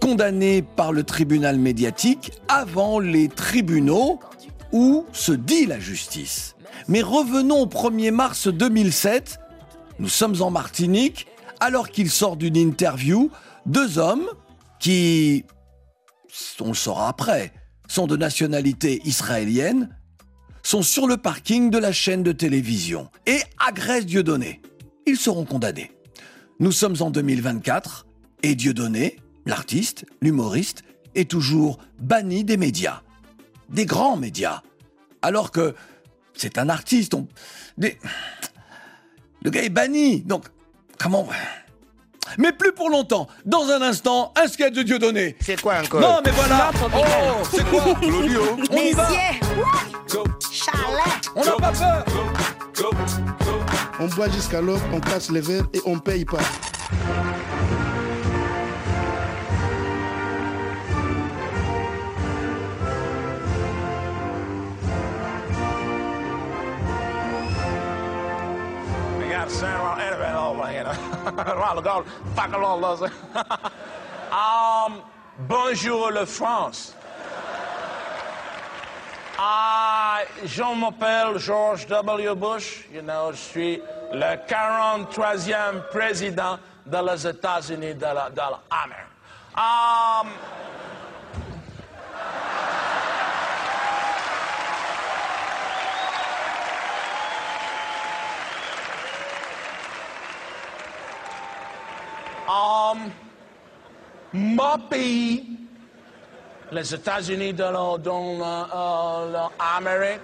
condamné 0.00 0.62
par 0.62 0.92
le 0.92 1.04
tribunal 1.04 1.58
médiatique 1.58 2.32
avant 2.48 2.98
les 2.98 3.28
tribunaux 3.28 4.18
où 4.72 5.06
se 5.12 5.30
dit 5.30 5.64
la 5.66 5.78
justice. 5.78 6.56
Mais 6.88 7.02
revenons 7.02 7.60
au 7.60 7.66
1er 7.66 8.10
mars 8.10 8.48
2007. 8.48 9.38
Nous 10.00 10.08
sommes 10.08 10.42
en 10.42 10.50
Martinique 10.50 11.28
alors 11.60 11.90
qu'il 11.90 12.10
sort 12.10 12.36
d'une 12.36 12.56
interview 12.56 13.30
deux 13.66 13.98
hommes 13.98 14.26
qui, 14.80 15.44
on 16.60 16.68
le 16.68 16.74
saura 16.74 17.08
après, 17.08 17.52
sont 17.86 18.08
de 18.08 18.16
nationalité 18.16 19.00
israélienne, 19.04 19.96
sont 20.64 20.82
sur 20.82 21.06
le 21.06 21.16
parking 21.16 21.70
de 21.70 21.78
la 21.78 21.92
chaîne 21.92 22.24
de 22.24 22.32
télévision 22.32 23.08
et 23.26 23.38
agressent 23.64 24.06
Dieudonné. 24.06 24.62
Ils 25.06 25.16
seront 25.16 25.44
condamnés. 25.44 25.90
Nous 26.60 26.72
sommes 26.72 26.96
en 27.00 27.10
2024 27.10 28.06
et 28.42 28.54
Dieudonné, 28.54 29.16
l'artiste, 29.46 30.04
l'humoriste, 30.20 30.84
est 31.14 31.30
toujours 31.30 31.78
banni 31.98 32.44
des 32.44 32.56
médias, 32.56 33.02
des 33.68 33.86
grands 33.86 34.16
médias, 34.16 34.62
alors 35.20 35.50
que 35.50 35.74
c'est 36.34 36.58
un 36.58 36.68
artiste. 36.68 37.14
Le 37.76 39.50
gars 39.50 39.62
est 39.62 39.68
banni, 39.70 40.20
donc 40.20 40.46
comment 40.98 41.28
mais 42.38 42.52
plus 42.52 42.72
pour 42.72 42.88
longtemps. 42.88 43.26
Dans 43.44 43.68
un 43.68 43.82
instant, 43.82 44.32
un 44.36 44.46
sketch 44.48 44.72
de 44.72 44.82
Dieudonné. 44.82 45.36
C'est 45.40 45.60
quoi 45.60 45.80
encore 45.82 46.00
Non, 46.00 46.20
mais 46.24 46.30
voilà. 46.30 46.70
Oh, 46.94 47.44
c'est 47.50 47.64
quoi 47.68 47.84
On 48.70 48.76
y 48.76 48.92
va. 48.92 49.08
On 51.34 51.44
n'a 51.44 51.52
pas 51.52 51.72
peur. 51.72 52.04
On 54.02 54.08
boit 54.08 54.28
jusqu'à 54.28 54.60
on 54.92 54.98
casse 54.98 55.30
les 55.30 55.40
verres 55.40 55.68
et 55.72 55.80
on 55.86 55.96
paye 56.00 56.24
pas. 56.24 56.38
um, 74.32 74.94
bonjour 75.38 76.10
le 76.10 76.24
France. 76.24 76.96
Uh, 79.42 80.24
je 80.44 80.62
m'appelle 80.62 81.36
George 81.40 81.88
W. 81.88 82.34
Bush. 82.36 82.86
You 82.92 83.02
know, 83.02 83.32
je 83.32 83.38
suis 83.38 83.82
le 84.12 84.36
43e 84.46 85.82
président 85.90 86.60
des 86.86 87.26
États-Unis 87.26 87.94
de 87.94 88.04
l'Amérique. 88.04 89.08
Um, 89.56 90.28
Um, 102.48 103.12
les 106.72 106.94
États-Unis 106.94 107.52
de 107.52 107.64
l'Amérique, 109.34 110.20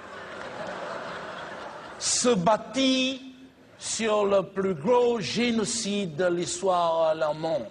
se 1.99 2.31
bâtit 2.31 3.35
sur 3.79 4.25
le 4.25 4.43
plus 4.43 4.75
gros 4.75 5.21
génocide 5.21 6.17
de 6.17 6.27
l'histoire 6.27 7.15
du 7.15 7.39
monde, 7.39 7.69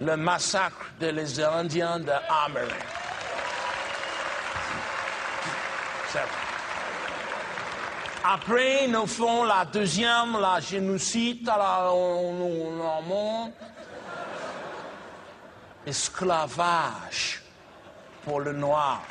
le 0.00 0.16
massacre 0.16 0.86
des 1.00 1.40
Indiens 1.42 1.98
de 1.98 2.06
l'Amérique. 2.06 2.74
Après, 8.26 8.86
nous 8.86 9.06
faisons 9.06 9.44
la 9.44 9.64
deuxième, 9.64 10.40
la 10.40 10.60
génocide 10.60 11.44
dans 11.44 11.56
le 11.56 13.08
monde. 13.08 13.50
Esclavage 15.86 17.43
pour 18.24 18.40
le 18.40 18.52
noir. 18.52 19.02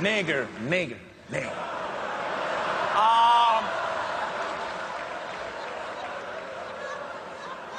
Nigger, 0.00 0.46
nigger, 0.62 0.96
nigger. 1.30 1.50
Ah, 2.96 3.60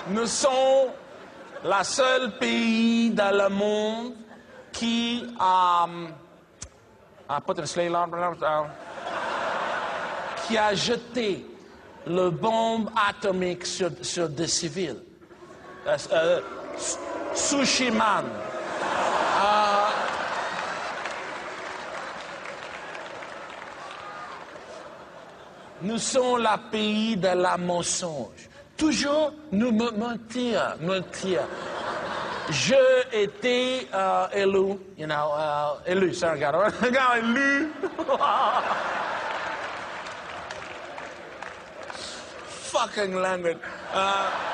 nous 0.07 0.27
sommes 0.27 0.91
la 1.63 1.83
seul 1.83 2.37
pays 2.37 3.09
dans 3.09 3.35
le 3.35 3.49
monde 3.49 4.13
qui 4.71 5.25
a, 5.39 5.87
qui 10.45 10.57
a 10.57 10.73
jeté 10.75 11.45
le 12.05 12.29
bombe 12.29 12.89
atomique 13.09 13.65
sur, 13.65 13.89
sur 14.01 14.29
des 14.29 14.47
civils. 14.47 15.01
Euh, 15.85 15.97
euh, 16.13 16.41
Sushiman. 17.35 18.25
Euh, 18.25 19.87
nous 25.81 25.97
sommes 25.97 26.37
le 26.39 26.71
pays 26.71 27.17
de 27.17 27.27
la 27.27 27.57
mensonge. 27.57 28.49
Toujours 28.77 29.33
nous 29.51 29.71
mentir, 29.71 30.75
mentir. 30.81 31.41
Je 32.49 32.75
étais 33.11 33.87
euh, 33.93 34.27
élu, 34.33 34.77
you 34.97 35.05
know, 35.05 35.31
uh, 35.35 35.77
élu, 35.85 36.11
gars, 36.11 36.51
un 36.81 36.89
gars 36.91 37.17
élu. 37.17 37.71
fucking 42.73 43.13
language. 43.15 43.57
Euh, 43.95 44.52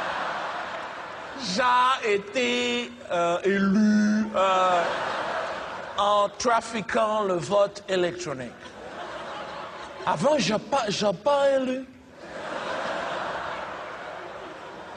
j'ai 1.41 2.15
été 2.15 2.91
euh, 3.12 3.38
élu 3.43 4.27
euh, 4.36 4.84
en 5.98 6.29
trafiquant 6.38 7.24
le 7.24 7.36
vote 7.36 7.84
électronique. 7.88 8.51
Avant, 10.05 10.38
je 10.38 10.53
n'ai 10.53 10.60
pas, 10.60 10.86
pas 11.24 11.50
élu. 11.51 11.86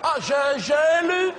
Ah, 0.03 0.17
j'ai 0.21 1.05
élu. 1.05 1.33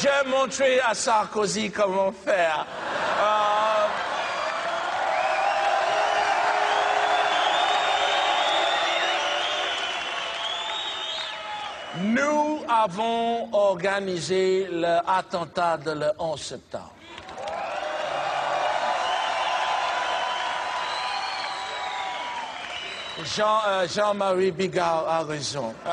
J'ai 0.00 0.28
montré 0.28 0.80
à 0.80 0.94
Sarkozy 0.94 1.70
comment 1.70 2.12
faire. 2.12 2.66
Avons 12.84 13.48
organisé 13.52 14.66
l'attentat 14.70 15.76
de 15.76 15.92
le 15.92 16.10
11 16.18 16.40
septembre. 16.40 16.92
Euh, 23.38 23.86
Jean-Marie 23.88 24.50
Bigard 24.50 25.06
a 25.08 25.22
raison. 25.22 25.72
Euh, 25.86 25.90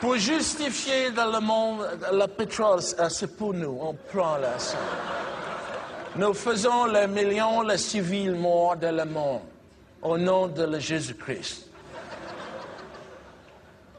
pour 0.00 0.16
justifier 0.16 1.12
dans 1.12 1.30
le 1.30 1.40
monde, 1.40 1.88
le 2.12 2.26
pétrole, 2.26 2.80
euh, 2.98 3.08
c'est 3.08 3.36
pour 3.36 3.54
nous, 3.54 3.78
on 3.80 3.94
prend 4.12 4.36
la 4.38 4.56
Nous 6.16 6.34
faisons 6.34 6.86
les 6.86 7.06
millions 7.06 7.62
de 7.62 7.76
civils 7.76 8.34
morts 8.34 8.76
dans 8.76 8.96
le 8.96 9.04
monde. 9.04 9.42
au 10.02 10.18
nom 10.18 10.48
de 10.48 10.80
Jésus-Christ. 10.80 11.71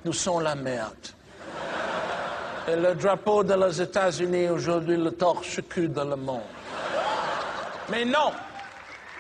Nous 0.05 0.13
sommes 0.13 0.43
la 0.43 0.55
merde. 0.55 1.07
Et 2.67 2.75
le 2.75 2.95
drapeau 2.95 3.43
des 3.43 3.81
États-Unis 3.81 4.49
aujourd'hui 4.49 4.97
le 4.97 5.11
torche-cul 5.11 5.89
dans 5.89 6.05
le 6.05 6.15
monde. 6.15 6.41
Mais 7.89 8.05
non, 8.05 8.31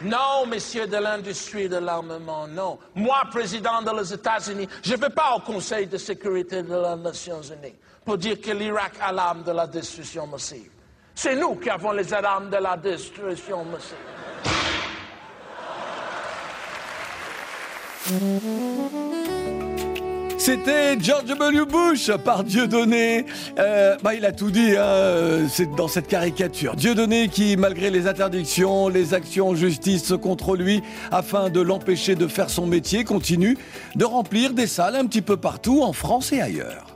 non, 0.01 0.45
messieurs 0.47 0.87
de 0.87 0.97
l'industrie 0.97 1.69
de 1.69 1.77
l'armement, 1.77 2.47
non. 2.47 2.77
Moi, 2.95 3.21
président 3.31 3.81
des 3.81 4.13
États-Unis, 4.13 4.67
je 4.81 4.93
ne 4.93 4.97
vais 4.97 5.09
pas 5.09 5.35
au 5.35 5.39
Conseil 5.39 5.87
de 5.87 5.97
sécurité 5.97 6.63
de 6.63 6.73
les 6.73 7.01
Nations 7.01 7.41
Unies 7.41 7.75
pour 8.03 8.17
dire 8.17 8.39
que 8.41 8.51
l'Irak 8.51 8.93
a 9.01 9.11
l'arme 9.11 9.43
de 9.43 9.51
la 9.51 9.67
destruction 9.67 10.27
massive. 10.27 10.71
C'est 11.15 11.35
nous 11.35 11.55
qui 11.55 11.69
avons 11.69 11.91
les 11.91 12.13
armes 12.13 12.49
de 12.49 12.57
la 12.57 12.75
destruction 12.75 13.63
massive. 13.65 13.97
C'était 20.45 20.99
George 20.99 21.23
W. 21.23 21.65
Bush 21.65 22.11
par 22.17 22.43
Dieudonné. 22.43 23.25
Euh, 23.59 23.95
bah, 24.03 24.13
il 24.13 24.25
a 24.25 24.33
tout 24.33 24.51
dit 24.51 24.75
hein, 24.77 25.47
c'est 25.47 25.73
dans 25.73 25.87
cette 25.87 26.07
caricature. 26.07 26.75
Dieudonné 26.75 27.29
qui, 27.29 27.55
malgré 27.55 27.89
les 27.89 28.07
interdictions, 28.07 28.89
les 28.89 29.13
actions 29.13 29.51
en 29.51 29.55
justice 29.55 30.11
contre 30.21 30.57
lui, 30.57 30.83
afin 31.13 31.49
de 31.49 31.61
l'empêcher 31.61 32.15
de 32.15 32.27
faire 32.27 32.49
son 32.49 32.67
métier, 32.67 33.05
continue 33.05 33.57
de 33.95 34.03
remplir 34.03 34.51
des 34.51 34.67
salles 34.67 34.97
un 34.97 35.05
petit 35.05 35.21
peu 35.21 35.37
partout 35.37 35.81
en 35.81 35.93
France 35.93 36.33
et 36.33 36.41
ailleurs. 36.41 36.92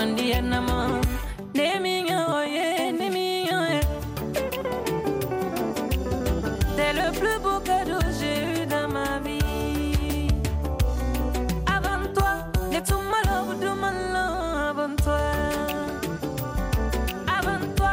on 0.00 0.16
the. 0.16 0.30
Naming 1.52 2.08
oh 2.10 2.42
yeah, 2.42 2.90
naming 2.90 3.48
oh 3.52 3.66
yeah. 3.68 3.80
C'est 6.76 6.92
le 6.94 7.10
plus 7.18 7.38
beau 7.42 7.60
cadeau 7.60 7.98
que 7.98 8.12
j'ai 8.18 8.62
eu 8.62 8.66
dans 8.66 8.88
ma 8.88 9.18
vie. 9.24 10.28
Avant 11.66 12.02
toi, 12.14 12.32
get 12.70 12.82
tout 12.86 13.02
my 13.12 13.20
love, 13.28 13.60
do 13.60 13.74
my 13.74 13.92
avant 14.70 14.96
toi. 15.04 15.20
Avant 17.36 17.64
toi. 17.76 17.92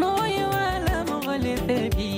Moi, 0.00 0.28
you 0.28 0.46
la 1.38 1.66
baby. 1.66 2.17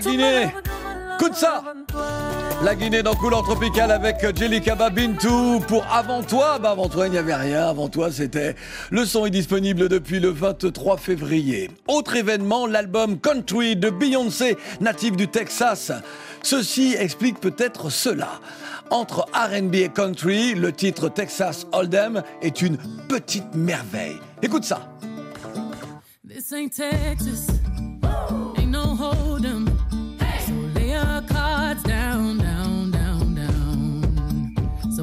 Guinée, 0.00 0.42
écoute 0.42 0.65
ça 0.65 0.65
la 2.66 2.74
Guinée 2.74 3.04
dans 3.04 3.14
couleur 3.14 3.44
tropicale 3.44 3.92
avec 3.92 4.16
Jelika 4.36 4.74
Babintou 4.74 5.60
pour 5.68 5.86
Avant 5.86 6.24
toi. 6.24 6.58
Bah 6.58 6.70
avant 6.70 6.88
toi, 6.88 7.06
il 7.06 7.12
n'y 7.12 7.18
avait 7.18 7.36
rien. 7.36 7.68
Avant 7.68 7.88
toi, 7.88 8.10
c'était. 8.10 8.56
Le 8.90 9.04
son 9.04 9.24
est 9.24 9.30
disponible 9.30 9.88
depuis 9.88 10.18
le 10.18 10.30
23 10.30 10.96
février. 10.96 11.70
Autre 11.86 12.16
événement, 12.16 12.66
l'album 12.66 13.20
Country 13.20 13.76
de 13.76 13.88
Beyoncé, 13.88 14.56
natif 14.80 15.16
du 15.16 15.28
Texas. 15.28 15.92
Ceci 16.42 16.96
explique 16.98 17.38
peut-être 17.38 17.88
cela. 17.88 18.40
Entre 18.90 19.26
RB 19.32 19.76
et 19.76 19.88
country, 19.88 20.56
le 20.56 20.72
titre 20.72 21.08
Texas 21.08 21.68
Hold'em 21.70 22.24
est 22.42 22.62
une 22.62 22.78
petite 23.06 23.54
merveille. 23.54 24.18
Écoute 24.42 24.64
ça. 24.64 24.88
This 26.28 26.52
ain't 26.52 26.72
Texas. 26.72 27.46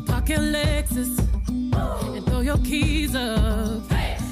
Park 0.05 0.29
your 0.29 0.39
Lexus 0.39 1.17
and 1.49 2.25
throw 2.25 2.41
your 2.41 2.57
keys 2.59 3.15
up. 3.15 3.83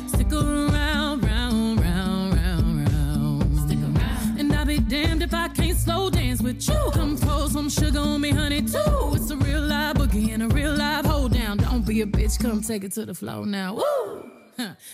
Stick 0.08 0.32
around, 0.34 1.24
round, 1.24 1.80
round, 1.80 2.36
round, 2.36 2.90
round. 2.90 3.60
Stick 3.60 3.80
around. 3.80 4.40
And 4.40 4.54
I'll 4.54 4.66
be 4.66 4.80
damned 4.80 5.24
if 5.24 5.34
I 5.34 5.48
can't 5.50 5.78
slow 5.78 6.10
dance 6.10 6.42
with 6.42 6.68
you. 6.68 6.92
Come 6.94 7.18
pour 7.18 7.50
some 7.50 7.70
sugar 7.70 8.00
on 8.00 8.22
me, 8.22 8.32
honey, 8.32 8.62
too. 8.62 9.14
It's 9.16 9.30
a 9.32 9.38
real 9.38 9.62
live 9.62 9.96
boogie 9.98 10.34
and 10.34 10.44
a 10.44 10.48
real 10.48 10.74
live 10.76 11.06
hold 11.06 11.34
down. 11.34 11.58
Don't 11.58 11.86
be 11.86 12.02
a 12.02 12.06
bitch, 12.06 12.40
come 12.40 12.62
take 12.62 12.84
it 12.84 12.92
to 12.94 13.06
the 13.06 13.14
floor 13.14 13.46
now. 13.46 13.76
Woo! 13.76 14.32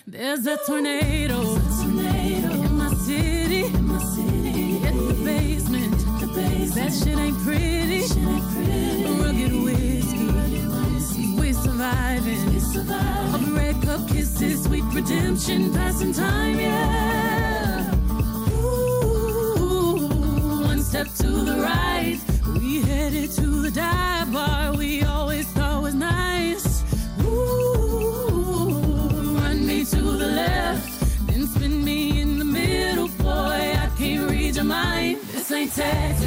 There's 0.05 0.45
a 0.45 0.57
tornado, 0.65 1.43
There's 1.43 1.79
a 1.79 1.83
tornado. 1.83 2.51
in 2.53 2.73
my 2.77 2.93
city. 2.93 3.65
In 3.65 3.85
my 3.85 3.99
city. 3.99 4.77
Hit 4.79 4.93
the 4.93 5.21
basement. 5.25 5.91
The 6.21 6.27
basement. 6.27 6.73
That 6.75 6.93
shit 6.93 7.17
ain't 7.17 7.37
pretty. 7.39 7.99
Rugged 8.23 8.76
redemption, 15.09 15.73
passing 15.73 16.11
time, 16.11 16.59
yeah. 16.59 17.95
Ooh, 18.61 20.07
one 20.65 20.81
step 20.81 21.07
to 21.15 21.27
the 21.27 21.55
right. 21.61 22.19
We 22.53 22.81
headed 22.81 23.31
to 23.31 23.61
the 23.61 23.71
dive 23.71 24.33
bar 24.33 24.75
we 24.75 25.03
always 25.03 25.47
thought 25.53 25.81
was 25.83 25.93
nice. 25.93 26.83
Ooh, 27.23 28.81
run 29.39 29.65
me 29.65 29.85
to 29.85 30.01
the 30.01 30.27
left, 30.27 31.27
then 31.27 31.47
spin 31.47 31.85
me 31.85 32.19
in 32.19 32.39
the 32.39 32.45
middle, 32.45 33.07
boy. 33.07 33.77
I 33.79 33.89
can't 33.97 34.29
read 34.29 34.55
your 34.57 34.65
mind. 34.65 35.21
This 35.31 35.49
ain't 35.51 35.73
Texas, 35.73 36.26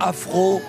Afro 0.00 0.60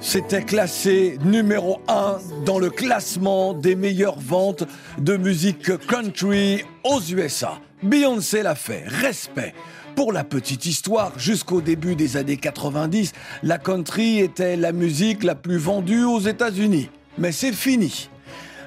s'était 0.00 0.42
classée 0.42 1.18
numéro 1.24 1.80
1 1.88 2.18
dans 2.46 2.58
le 2.58 2.70
classement 2.70 3.52
des 3.52 3.76
meilleures 3.76 4.18
ventes 4.18 4.64
de 4.98 5.16
musique 5.16 5.76
country 5.86 6.64
aux 6.84 7.00
USA. 7.00 7.60
Beyoncé 7.82 8.42
l'a 8.42 8.54
fait, 8.54 8.84
respect. 8.86 9.54
Pour 9.94 10.12
la 10.12 10.24
petite 10.24 10.64
histoire, 10.64 11.18
jusqu'au 11.18 11.60
début 11.60 11.96
des 11.96 12.16
années 12.16 12.38
90, 12.38 13.12
la 13.42 13.58
country 13.58 14.20
était 14.20 14.56
la 14.56 14.72
musique 14.72 15.22
la 15.22 15.34
plus 15.34 15.58
vendue 15.58 16.04
aux 16.04 16.20
États-Unis. 16.20 16.88
Mais 17.18 17.32
c'est 17.32 17.52
fini. 17.52 18.08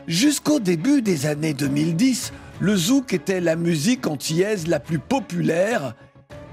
Jusqu'au 0.08 0.60
début 0.60 1.02
des 1.02 1.26
années 1.26 1.54
2010, 1.54 2.32
le 2.60 2.76
zouk 2.76 3.14
était 3.14 3.40
la 3.40 3.56
musique 3.56 4.06
antillaise 4.06 4.68
la 4.68 4.80
plus 4.80 5.00
populaire 5.00 5.96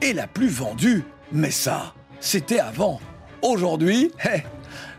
et 0.01 0.15
la 0.15 0.27
plus 0.27 0.49
vendue. 0.49 1.05
Mais 1.33 1.51
ça, 1.51 1.95
c'était 2.21 2.61
avant. 2.61 3.01
Aujourd'hui, 3.43 4.13
hé, 4.25 4.43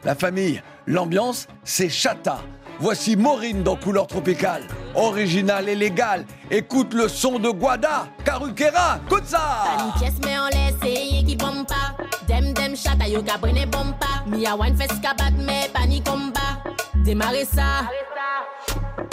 la 0.04 0.16
famille, 0.16 0.62
l'ambiance, 0.88 1.48
c'est 1.64 1.90
chata. 1.90 2.40
Voici 2.80 3.16
Maureen 3.16 3.62
dans 3.62 3.76
Couleur 3.76 4.08
Tropicale. 4.08 4.64
Original 4.96 5.70
et 5.70 5.76
légal. 5.76 6.26
Écoute 6.50 6.96
le 6.96 7.08
son 7.08 7.38
de 7.38 7.50
Guada, 7.52 8.08
Karukera, 8.26 9.00
écoute 9.06 9.26
ça 9.26 9.64
Une 9.86 10.00
pièce 10.00 10.20
mais 10.26 10.40
on 10.40 10.48
laisse 10.48 10.92
et 10.92 11.24
qui. 11.24 11.38
Dem 12.28 12.54
dem 12.54 12.76
chata 12.76 13.08
yo 13.08 13.22
ka 13.22 13.38
prene 13.38 13.66
bombe 13.68 13.94
pas. 14.00 14.24
Mi 14.26 14.48
a 14.48 14.56
one 14.56 14.76
fest 14.76 15.00
ka 15.02 15.14
bat 15.14 15.32
mais 15.38 15.70
ni 15.88 16.02
combat. 16.02 16.64
Démarrer 17.04 17.46
ça. 17.46 17.86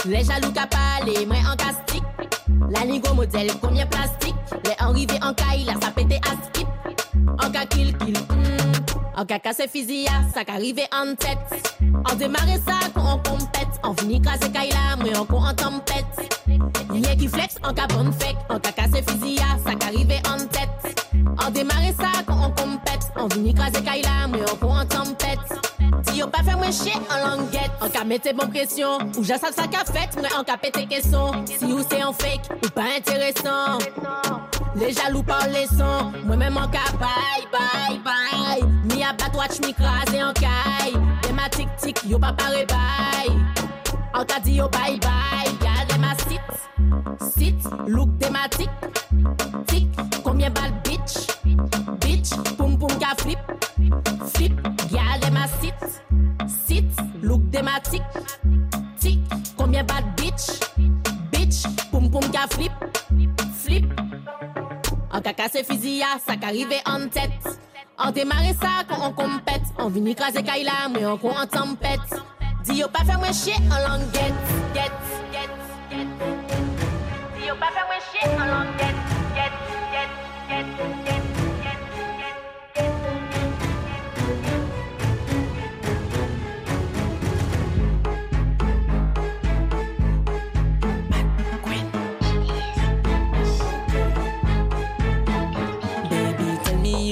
Les 0.07 0.25
jaloux 0.25 0.53
ka 0.53 0.67
parler, 0.67 1.27
moi 1.27 1.37
en 1.53 1.57
castique. 1.57 2.05
La 2.71 2.87
nigo 2.87 3.13
modèle, 3.13 3.51
combien 3.61 3.87
plastique. 3.87 4.35
Les 4.65 4.75
arrivés 4.79 5.19
en 5.23 5.35
caille, 5.35 5.65
là 5.65 5.75
ça 5.83 5.91
pété 5.91 6.17
à 6.17 6.31
skip. 6.47 6.69
En 7.43 7.51
cas 7.51 7.67
kill 7.67 7.97
kill. 7.99 8.15
mm. 8.15 8.78
En 9.19 9.25
cas 9.25 9.41
casse 9.41 9.63
fusil, 9.73 10.07
ça 10.33 10.45
qu'arrive 10.45 10.79
en 10.93 11.17
tête. 11.17 11.81
En 12.09 12.15
démarrer 12.15 12.61
ça 12.65 12.79
quand 12.95 13.15
on 13.15 13.19
compète. 13.19 13.67
En 13.83 13.93
finit 13.93 14.23
craser 14.23 14.49
là, 14.53 14.95
moi 14.97 15.19
encore 15.19 15.43
en 15.43 15.55
tempête. 15.55 16.05
Y'a 16.95 17.17
qui 17.17 17.27
flex 17.27 17.57
en 17.65 17.75
cas 17.75 17.89
bonne 17.89 18.13
fake. 18.13 18.37
En 18.49 18.61
cas 18.61 18.71
casse 18.71 19.03
fusil, 19.09 19.41
ça 19.67 19.75
qu'arrive 19.75 20.13
en 20.33 20.39
tête. 20.47 21.05
En 21.45 21.51
démarrer 21.51 21.93
ça 21.99 22.23
quand 22.29 22.37
on 22.47 22.51
compète. 22.51 23.11
En 23.17 23.29
finit 23.29 23.55
craser 23.55 23.83
là, 23.83 24.29
moi 24.29 24.53
encore 24.53 24.71
en 24.71 24.87
tempête. 24.87 25.68
Si 26.07 26.19
yo 26.19 26.27
pas 26.27 26.43
fait 26.43 26.57
moins 26.57 26.71
chier 26.71 26.95
en 27.11 27.37
languette. 27.37 27.71
En 27.81 27.89
cas 27.89 28.05
mettez 28.05 28.33
bon 28.33 28.49
pression. 28.49 28.99
Ou 29.17 29.23
j'ai 29.23 29.39
ça 29.39 29.49
ça 29.55 29.67
qu'a 29.67 29.85
fait, 29.85 30.17
moi 30.21 30.29
en 30.39 30.45
cas 30.45 30.57
pété 30.57 30.87
question. 30.87 31.33
Si 31.47 31.65
ou 31.65 31.81
c'est 31.89 32.03
en 32.03 32.13
fake, 32.13 32.49
ou 32.65 32.69
pas 32.71 32.97
intéressant. 32.97 33.79
Les 34.77 34.93
jaloux 34.93 35.23
par 35.23 35.47
les 35.49 35.67
sons, 35.67 36.13
moi-même 36.25 36.57
en 36.57 36.69
cas 36.69 36.93
bye 37.01 37.47
bye 37.51 37.99
bye. 38.05 38.63
Mi 38.85 39.03
a 39.03 39.13
bat 39.13 39.37
watch 39.37 39.61
mi 39.61 39.75
crasé 39.75 40.23
en 40.23 40.33
caille. 40.33 40.99
Des 41.23 41.33
ma 41.33 41.49
tic 41.49 41.69
tic, 41.77 41.99
yo 42.07 42.19
pas 42.19 42.33
paré 42.33 42.65
bye. 42.67 43.37
En 44.15 44.25
cas 44.25 44.41
dit 44.41 44.55
yo 44.55 44.69
bye 44.69 44.99
bye, 45.01 45.53
gardez 45.61 45.99
ma 45.99 46.15
sit. 46.29 46.41
Sit, 47.37 47.57
look 47.87 48.09
thématique. 48.19 48.71
Thématique. 57.79 58.03
Tic, 58.99 59.21
combien 59.57 59.85
balles 59.85 60.05
bitch? 60.17 60.61
Bitch, 61.33 61.63
poum 61.91 62.11
poum 62.11 62.31
ka 62.31 62.47
flip. 62.51 62.73
Flip. 63.63 63.87
En 65.13 65.21
caca 65.21 65.49
c'est 65.51 65.65
fusil, 65.65 66.03
ça 66.27 66.37
qu'arrive 66.37 66.73
en 66.87 67.09
tête. 67.09 67.61
On 67.99 68.11
démarre 68.11 68.55
ça 68.61 68.85
quand 68.89 69.09
on 69.09 69.13
compète. 69.13 69.63
On 69.79 69.89
vient 69.89 70.07
écraser 70.07 70.43
Kaila, 70.43 70.89
mais 70.93 71.05
on 71.05 71.15
en 71.15 71.47
tempête. 71.47 72.01
Dis 72.65 72.77
yo 72.77 72.89
pas 72.89 73.05
faire 73.05 73.19
moins 73.19 73.33
chier 73.33 73.55
en 73.71 73.89
languette. 73.89 74.35
Get, 74.75 74.93
get, 75.33 75.51
get. 75.91 76.07
Dis 77.37 77.47
yo 77.47 77.55
pas 77.57 77.71
faire 77.73 77.87
moins 77.87 78.03
chier 78.13 78.29
en 78.37 78.47
languette. 78.47 78.95
Get, 79.35 79.53
get, 79.93 80.67
get, 80.79 80.98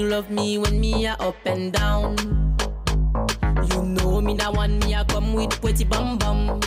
get. 0.03 0.11
love 0.11 0.31
me 0.31 0.59
when 0.59 0.81
me 0.81 1.07
a 1.07 1.15
up 1.15 1.37
and 1.45 1.73
down. 1.73 2.17
You 3.71 3.83
know 3.83 4.21
me 4.21 4.35
that 4.35 4.53
one 4.53 4.79
me 4.81 4.95
a 4.95 5.05
come 5.05 5.35
with 5.35 5.61
pretty 5.61 5.85
bum 5.85 6.19
bum. 6.19 6.61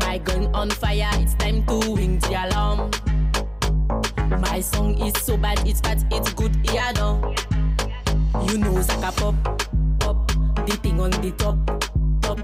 My 0.00 0.18
gun 0.18 0.54
on 0.54 0.70
fire, 0.70 1.10
it's 1.14 1.34
time 1.34 1.64
to 1.66 1.94
ring 1.94 2.18
the 2.20 2.46
alarm. 2.46 2.90
My 4.40 4.60
song 4.60 5.00
is 5.00 5.14
so 5.22 5.36
bad, 5.36 5.66
it's 5.66 5.80
fat, 5.80 6.04
it's 6.10 6.32
good, 6.34 6.54
yeah 6.72 6.92
no. 6.92 7.34
You 8.46 8.58
know 8.58 8.74
Zaka 8.82 9.16
pop, 9.16 9.34
pop, 10.00 10.66
the 10.66 10.76
thing 10.82 11.00
on 11.00 11.10
the 11.10 11.32
top, 11.32 11.56
top. 12.22 12.38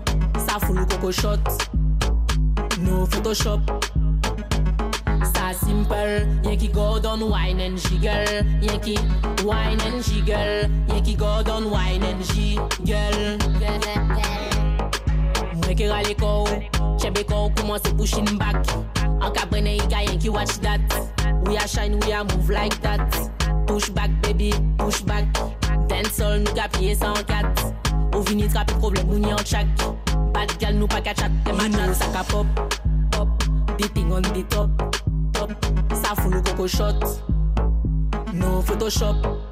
Sa 0.48 0.58
full 0.58 0.84
coco 0.86 1.10
shot, 1.10 1.44
no 2.78 3.06
Photoshop 3.06 4.07
simple. 5.58 6.26
Yankee 6.42 6.68
go 6.68 6.98
down 6.98 7.28
wine 7.28 7.60
and 7.60 7.78
jiggle. 7.78 8.44
Yankee 8.60 8.98
wine 9.44 9.80
and 9.80 10.02
jiggle. 10.02 10.70
Yankee 10.88 11.14
go 11.14 11.42
down 11.42 11.70
wine 11.70 12.02
and 12.02 12.24
jiggle. 12.24 13.38
Mwen 15.58 15.76
ki 15.76 15.88
rale 15.88 16.14
kou, 16.16 16.46
chebe 16.98 17.22
kou 17.28 17.50
koumanse 17.50 17.90
pushing 17.96 18.38
back. 18.38 18.56
An 18.96 19.32
ka 19.34 19.46
brene 19.50 19.74
yi 19.76 19.86
ka 19.88 20.00
Yankee 20.00 20.30
watch 20.30 20.58
that. 20.60 20.80
We 21.44 21.56
a 21.56 21.68
shine, 21.68 22.00
we 22.00 22.12
a 22.12 22.24
move 22.24 22.50
like 22.50 22.80
that. 22.82 23.30
Push 23.66 23.90
back 23.90 24.10
baby, 24.22 24.52
push 24.78 25.02
back. 25.02 25.26
Dance 25.88 26.20
all 26.20 26.38
nou 26.38 26.54
ka 26.54 26.68
piye 26.72 26.96
san 26.96 27.16
kat. 27.24 27.48
Ou 28.14 28.22
vini 28.22 28.48
trapi 28.48 28.74
problem 28.80 29.06
moun 29.08 29.28
yon 29.28 29.44
chak. 29.44 29.68
Bad 30.32 30.52
gal 30.60 30.74
nou 30.76 30.88
pa 30.88 31.00
ka 31.00 31.12
chat, 31.12 31.32
dem 31.44 31.60
a 31.60 31.68
know 31.68 31.92
sa 31.92 32.12
ka 32.12 32.24
pop. 32.32 32.46
Pop, 33.12 33.28
the 33.78 33.88
thing 33.94 34.12
on 34.12 34.22
the 34.22 34.42
top. 34.48 35.07
Ça 36.08 36.14
fout 36.14 36.32
le 36.32 36.40
coco 36.40 36.66
shot. 36.66 37.00
No 38.32 38.62
Photoshop. 38.62 39.47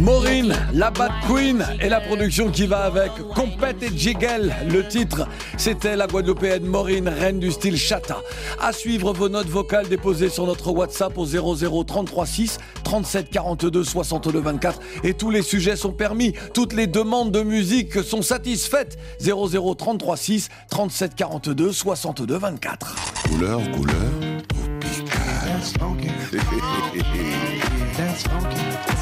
Maureen, 0.00 0.54
la 0.72 0.90
Bad 0.90 1.12
Queen 1.26 1.64
et 1.80 1.88
la 1.88 2.00
production 2.00 2.50
qui 2.50 2.66
va 2.66 2.84
avec 2.84 3.12
Compète 3.34 3.82
et 3.82 3.96
Jiggle. 3.96 4.52
Le 4.68 4.86
titre, 4.86 5.26
c'était 5.56 5.96
la 5.96 6.06
Guadeloupéenne 6.06 6.64
Maureen, 6.64 7.08
reine 7.08 7.38
du 7.38 7.50
style 7.50 7.76
chata. 7.76 8.18
À 8.60 8.72
suivre 8.72 9.12
vos 9.12 9.28
notes 9.28 9.48
vocales 9.48 9.88
déposées 9.88 10.30
sur 10.30 10.46
notre 10.46 10.70
WhatsApp 10.70 11.16
au 11.18 11.26
00 11.26 11.84
33 11.84 12.26
6 12.26 12.58
37 12.84 13.30
42 13.30 13.84
62 13.84 14.40
24 14.40 14.80
et 15.04 15.14
tous 15.14 15.30
les 15.30 15.42
sujets 15.42 15.76
sont 15.76 15.92
permis. 15.92 16.34
Toutes 16.54 16.72
les 16.72 16.86
demandes 16.86 17.32
de 17.32 17.42
musique 17.42 18.02
sont 18.02 18.22
satisfaites. 18.22 18.98
00 19.20 19.74
33 19.74 20.16
6 20.16 20.48
37 20.70 21.14
42 21.14 21.72
62 21.72 22.36
24. 22.36 22.94
Couleur, 23.28 23.60
couleur, 23.70 24.29
C'est 25.60 25.76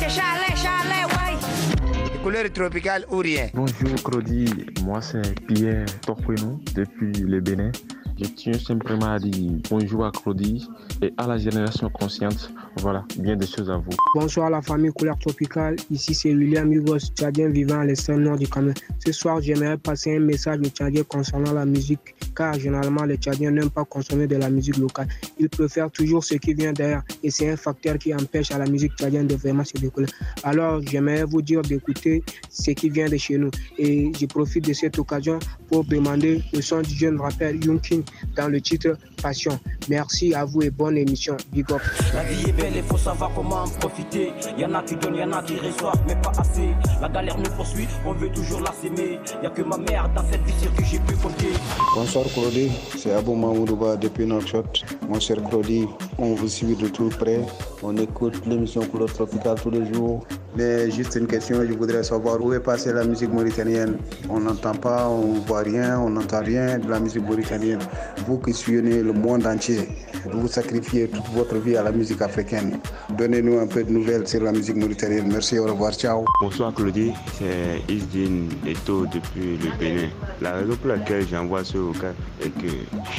Chalet, 0.08 0.56
Chalet, 0.56 1.06
ouais. 1.06 2.18
Couleur 2.20 2.52
tropicale 2.52 3.04
ou 3.12 3.18
rien. 3.18 3.46
Bonjour 3.54 3.94
Crodi, 4.02 4.66
moi 4.82 5.00
c'est 5.00 5.38
Pierre 5.46 5.86
Torqueno 6.00 6.60
depuis 6.74 7.12
le 7.12 7.40
Bénin. 7.40 7.70
Je 8.20 8.24
tiens 8.24 8.58
simplement 8.58 9.12
à 9.12 9.18
dire 9.20 9.52
bonjour 9.70 10.04
à 10.04 10.10
Claudie 10.10 10.68
et 11.00 11.12
à 11.16 11.28
la 11.28 11.38
génération 11.38 11.88
consciente. 11.88 12.50
Voilà, 12.78 13.04
bien 13.16 13.36
des 13.36 13.46
choses 13.46 13.70
à 13.70 13.76
vous. 13.76 13.90
Bonsoir 14.12 14.48
à 14.48 14.50
la 14.50 14.60
famille 14.60 14.90
Couleur 14.90 15.16
Tropicale. 15.20 15.76
Ici 15.88 16.14
c'est 16.14 16.34
William 16.34 16.72
Hugos, 16.72 16.98
tchadien 17.14 17.48
vivant 17.48 17.78
à 17.78 17.84
l'extrême 17.84 18.22
nord 18.22 18.36
du 18.36 18.48
Cameroun. 18.48 18.74
Ce 19.06 19.12
soir, 19.12 19.40
j'aimerais 19.40 19.78
passer 19.78 20.16
un 20.16 20.20
message 20.20 20.58
aux 20.58 20.68
Tchadiens 20.68 21.04
concernant 21.04 21.52
la 21.52 21.64
musique, 21.64 22.16
car 22.34 22.54
généralement 22.54 23.04
les 23.04 23.16
Tchadiens 23.18 23.52
n'aiment 23.52 23.70
pas 23.70 23.84
consommer 23.84 24.26
de 24.26 24.36
la 24.36 24.50
musique 24.50 24.78
locale. 24.78 25.06
Ils 25.38 25.48
préfèrent 25.48 25.90
toujours 25.90 26.24
ce 26.24 26.34
qui 26.34 26.54
vient 26.54 26.72
derrière 26.72 27.04
et 27.22 27.30
c'est 27.30 27.48
un 27.48 27.56
facteur 27.56 27.98
qui 27.98 28.12
empêche 28.12 28.50
à 28.50 28.58
la 28.58 28.66
musique 28.66 28.96
tchadienne 28.96 29.28
de 29.28 29.36
vraiment 29.36 29.64
se 29.64 29.78
décoller. 29.78 30.08
Alors, 30.42 30.80
j'aimerais 30.82 31.24
vous 31.24 31.42
dire 31.42 31.62
d'écouter 31.62 32.24
ce 32.50 32.72
qui 32.72 32.90
vient 32.90 33.08
de 33.08 33.16
chez 33.16 33.38
nous. 33.38 33.50
Et 33.78 34.10
je 34.18 34.26
profite 34.26 34.66
de 34.66 34.72
cette 34.72 34.98
occasion 34.98 35.38
pour 35.68 35.84
demander 35.84 36.42
le 36.52 36.60
son 36.60 36.82
du 36.82 36.94
jeune 36.94 37.20
rappeur 37.20 37.52
Yunkin 37.52 38.02
dans 38.36 38.48
le 38.48 38.60
titre 38.60 38.96
Passion. 39.22 39.58
Merci 39.88 40.34
à 40.34 40.44
vous 40.44 40.62
et 40.62 40.70
bonne 40.70 40.96
émission. 40.96 41.36
Big 41.52 41.70
up. 41.72 41.80
La 42.14 42.22
vie 42.22 42.48
est 42.48 42.52
belle, 42.52 42.72
il 42.76 42.82
faut 42.82 42.98
savoir 42.98 43.30
comment 43.34 43.62
en 43.62 43.68
profiter. 43.68 44.32
Y 44.56 44.64
en 44.64 44.74
a 44.74 44.82
qui 44.82 44.94
donnent, 44.96 45.16
y 45.16 45.22
en 45.24 45.32
a 45.32 45.42
qui 45.42 45.56
reçoivent, 45.56 46.02
mais 46.06 46.14
pas 46.16 46.32
assez. 46.38 46.68
La 47.00 47.08
galère 47.08 47.36
nous 47.38 47.50
poursuit, 47.56 47.88
on 48.06 48.12
veut 48.12 48.30
toujours 48.30 48.60
la 48.60 48.72
s'aimer. 48.72 49.18
Y 49.42 49.46
a 49.46 49.50
que 49.50 49.62
ma 49.62 49.76
mère 49.76 50.08
dans 50.14 50.22
cette 50.30 50.42
vie 50.42 50.68
que 50.76 50.84
j'ai 50.84 50.98
pu 51.00 51.14
compter. 51.16 51.52
Bonsoir 51.94 52.26
Claudie, 52.32 52.70
c'est 52.96 53.12
Abou 53.12 53.34
Mamoudouba 53.34 53.96
depuis 53.96 54.26
Nouakchott. 54.26 54.84
Mon 55.08 55.18
cher 55.18 55.42
Claudie, 55.48 55.86
on 56.18 56.34
vous 56.34 56.48
suit 56.48 56.76
de 56.76 56.88
tout 56.88 57.08
près. 57.08 57.40
On 57.82 57.96
écoute 57.96 58.40
l'émission 58.46 58.82
Couleur 58.86 59.12
Tropicale 59.12 59.60
tous 59.60 59.70
les 59.70 59.92
jours. 59.92 60.26
Mais 60.56 60.90
juste 60.90 61.14
une 61.14 61.26
question, 61.26 61.64
je 61.64 61.72
voudrais 61.72 62.02
savoir 62.02 62.42
où 62.44 62.52
est 62.52 62.60
passée 62.60 62.92
la 62.92 63.04
musique 63.04 63.32
mauritanienne? 63.32 63.96
On 64.28 64.40
n'entend 64.40 64.74
pas, 64.74 65.08
on 65.08 65.34
ne 65.34 65.40
voit 65.40 65.60
rien, 65.60 66.00
on 66.00 66.10
n'entend 66.10 66.42
rien 66.42 66.78
de 66.78 66.88
la 66.88 66.98
musique 66.98 67.24
mauritanienne. 67.24 67.78
Vous 68.26 68.38
qui 68.38 68.52
suivez 68.52 69.02
le 69.02 69.12
monde 69.12 69.46
entier, 69.46 69.88
vous 70.32 70.48
sacrifiez 70.48 71.08
toute 71.08 71.26
votre 71.34 71.56
vie 71.56 71.76
à 71.76 71.82
la 71.82 71.92
musique 71.92 72.20
africaine. 72.20 72.78
Donnez-nous 73.16 73.58
un 73.58 73.66
peu 73.66 73.84
de 73.84 73.90
nouvelles 73.90 74.26
sur 74.26 74.42
la 74.42 74.52
musique 74.52 74.76
mauritanienne. 74.76 75.28
Merci, 75.30 75.58
au 75.58 75.64
revoir, 75.64 75.92
ciao. 75.92 76.24
Bonsoir 76.40 76.74
Claudie, 76.74 77.12
c'est 77.38 77.92
Isdine 77.92 78.48
Eto 78.66 79.06
depuis 79.06 79.56
le 79.56 79.78
Bénin. 79.78 80.08
La 80.40 80.54
raison 80.54 80.76
pour 80.76 80.88
laquelle 80.88 81.26
j'envoie 81.28 81.64
ce 81.64 81.78
vocal 81.78 82.14
est 82.44 82.50
que 82.50 82.72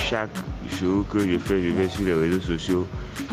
chaque 0.09 0.29
jour 0.79 1.05
que 1.07 1.19
je 1.19 1.37
fais, 1.39 1.61
je 1.61 1.69
vais 1.69 1.89
sur 1.89 2.03
les 2.03 2.13
réseaux 2.13 2.41
sociaux, 2.41 2.87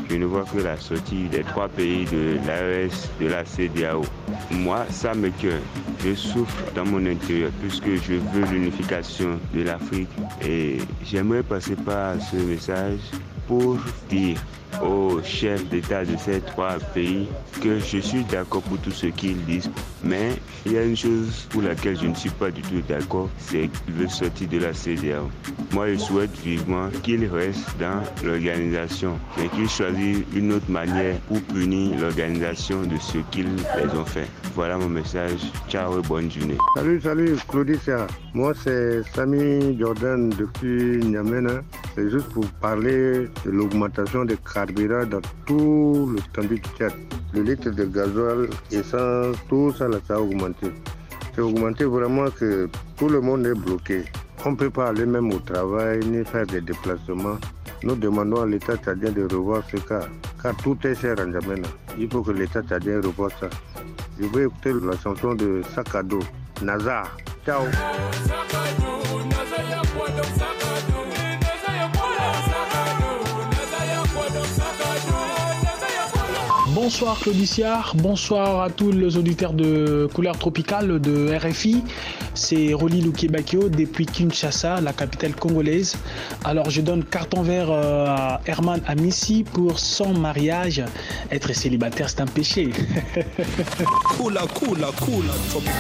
je 0.09 0.17
ne 0.17 0.25
vois 0.25 0.45
que 0.45 0.61
la 0.63 0.77
sortie 0.77 1.25
des 1.25 1.43
trois 1.43 1.69
pays 1.69 2.05
de 2.07 2.37
l'AES, 2.47 3.09
de 3.21 3.27
la 3.27 3.45
CDAO. 3.45 4.03
Moi, 4.51 4.87
ça 4.91 5.15
me 5.15 5.31
cœur. 5.31 5.59
Je 6.05 6.15
souffre 6.15 6.57
dans 6.75 6.85
mon 6.85 7.05
intérieur 7.07 7.51
puisque 7.61 7.89
je 7.89 8.15
veux 8.15 8.47
l'unification 8.53 9.39
de 9.55 9.63
l'Afrique 9.63 10.09
et 10.45 10.79
j'aimerais 11.05 11.36
passer 11.43 11.77
par 11.77 12.15
ce 12.21 12.37
message 12.37 13.01
pour 13.47 13.79
dire 14.09 14.39
aux 14.83 15.21
chefs 15.23 15.69
d'État 15.69 16.05
de 16.05 16.17
ces 16.17 16.41
trois 16.41 16.79
pays 16.95 17.29
que 17.63 17.79
je 17.79 17.99
suis 17.99 18.25
d'accord 18.25 18.63
pour 18.63 18.79
tout 18.79 18.91
ce 18.91 19.07
qu'ils 19.07 19.43
disent, 19.45 19.71
mais 20.05 20.33
il 20.65 20.73
y 20.73 20.79
a 20.79 20.85
une 20.85 20.97
chose 20.97 21.47
pour 21.51 21.63
laquelle 21.63 21.99
je 21.99 22.07
ne 22.07 22.15
suis 22.15 22.31
pas 22.31 22.51
du 22.51 22.63
tout 22.63 22.83
d'accord, 22.89 23.29
c'est 23.39 23.69
qu'ils 23.69 23.95
veulent 23.95 24.11
sortir 24.11 24.49
de 24.49 24.59
la 24.59 24.73
CDAO. 24.75 25.31
Moi, 25.73 25.93
je 25.93 25.99
souhaite 25.99 26.37
vivement 26.45 26.89
qu'ils 27.03 27.27
restent 27.27 27.77
dans 27.79 28.03
l'organisation, 28.25 29.19
mais 29.39 29.49
qu'ils 29.49 29.69
choisissent 29.69 30.25
une 30.35 30.53
autre 30.53 30.71
manière 30.71 31.19
pour 31.29 31.41
punir 31.43 31.99
l'organisation 31.99 32.83
de 32.83 32.97
ce 32.99 33.19
qu'ils 33.31 33.49
les 33.55 33.99
ont 33.99 34.05
fait. 34.05 34.29
Voilà 34.55 34.77
mon 34.79 34.89
message. 34.89 35.41
Ciao 35.69 35.99
et 35.99 36.03
bonne 36.03 36.31
journée. 36.31 36.59
Salut, 36.77 37.01
salut, 37.01 37.37
Claudicia. 37.49 38.07
Moi, 38.35 38.53
c'est 38.63 39.03
Samy 39.15 39.79
Jordan 39.79 40.31
depuis 40.31 40.99
Niamena. 41.05 41.63
C'est 41.97 42.11
juste 42.11 42.29
pour 42.29 42.45
parler 42.61 43.27
de 43.47 43.51
l'augmentation 43.51 44.27
des 44.27 44.37
carburants 44.37 45.07
dans 45.07 45.23
tout 45.47 46.13
le 46.15 46.21
temps 46.35 46.47
du 46.47 46.59
Tchad. 46.59 46.93
Le 47.33 47.41
litre 47.43 47.71
de 47.71 47.85
gasoil, 47.87 48.51
essence, 48.71 49.37
tout 49.49 49.73
ça, 49.73 49.89
là, 49.89 49.97
ça 50.07 50.17
a 50.17 50.21
augmenté. 50.21 50.67
C'est 51.35 51.41
augmenté 51.41 51.85
vraiment 51.85 52.31
que 52.31 52.69
tout 52.99 53.09
le 53.09 53.23
monde 53.23 53.47
est 53.47 53.55
bloqué. 53.55 54.05
On 54.45 54.51
ne 54.51 54.57
peut 54.57 54.69
pas 54.69 54.89
aller 54.89 55.07
même 55.07 55.33
au 55.33 55.39
travail 55.39 56.01
ni 56.05 56.23
faire 56.23 56.47
des 56.47 56.61
déplacements. 56.61 57.39
Nous 57.83 57.97
demandons 57.97 58.43
à 58.43 58.47
l'État 58.47 58.77
tchadien 58.77 59.13
de 59.13 59.23
revoir 59.23 59.63
ce 59.71 59.79
cas, 59.79 60.07
car 60.43 60.55
tout 60.59 60.77
est 60.85 60.95
cher 60.95 61.17
en 61.19 61.33
Djamena. 61.33 61.69
Il 61.99 62.11
faut 62.11 62.23
que 62.23 62.33
l'État 62.33 62.63
tchadien 62.63 63.01
revoie 63.01 63.31
ça. 63.41 63.49
Je 64.21 64.27
vais 64.27 64.45
écouter 64.45 64.75
la 64.85 64.99
chanson 64.99 65.35
de 65.35 65.63
Sakado, 65.75 66.21
Nazar. 66.63 67.17
Ciao. 67.47 67.63
Bonsoir 76.87 77.19
Claudicia, 77.19 77.81
bonsoir 77.97 78.63
à 78.63 78.71
tous 78.71 78.93
les 78.93 79.17
auditeurs 79.17 79.55
de 79.55 80.09
Couleur 80.15 80.39
Tropicale 80.39 81.01
de 81.01 81.35
RFI. 81.37 81.83
C'est 82.37 82.75
Roli 82.75 83.01
Lukebakio 83.01 83.71
depuis 83.71 84.05
Kinshasa, 84.05 84.81
la 84.83 84.93
capitale 84.93 85.35
congolaise. 85.35 85.97
Alors 86.45 86.69
je 86.69 86.83
donne 86.83 87.03
carton 87.03 87.43
vert 87.43 87.71
euh, 87.71 88.07
à 88.07 88.41
Herman 88.45 88.81
Amissi 88.87 89.43
pour 89.43 89.79
son 89.79 90.13
mariage. 90.13 90.85
Être 91.31 91.55
célibataire, 91.55 92.11
c'est 92.11 92.21
un 92.21 92.27
péché. 92.27 92.71
Cool, 94.17 94.39
cool, 94.55 94.79
cool. 95.01 95.25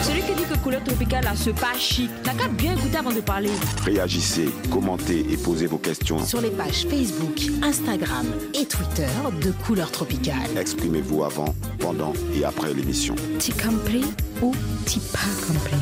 Celui 0.02 0.20
qui 0.22 0.34
dit 0.34 0.44
que 0.50 0.58
Couleur 0.58 0.82
Tropicale 0.82 1.26
a 1.26 1.36
ce 1.36 1.50
pas 1.50 1.76
chic, 1.78 2.10
n'a 2.24 2.32
qu'à 2.32 2.48
bien 2.48 2.74
écouter 2.74 2.96
avant 2.96 3.12
de 3.12 3.20
parler. 3.20 3.50
Réagissez, 3.84 4.48
commentez 4.70 5.26
et 5.30 5.36
posez 5.36 5.66
vos 5.66 5.78
questions. 5.78 6.24
Sur 6.24 6.40
les 6.40 6.50
pages 6.50 6.86
Facebook, 6.88 7.50
Instagram 7.62 8.26
et 8.54 8.64
Twitter 8.66 9.08
de 9.42 9.50
Couleur 9.66 9.90
Tropicale. 9.90 10.56
Exprimez-vous 10.58 11.24
avant, 11.24 11.54
pendant 11.78 12.12
et 12.34 12.44
après 12.44 12.72
l'émission. 12.72 13.14
T'y 13.38 13.52
compris 13.52 14.04
ou 14.42 14.52
t'y 14.84 15.00
pas 15.00 15.18
compris 15.46 15.76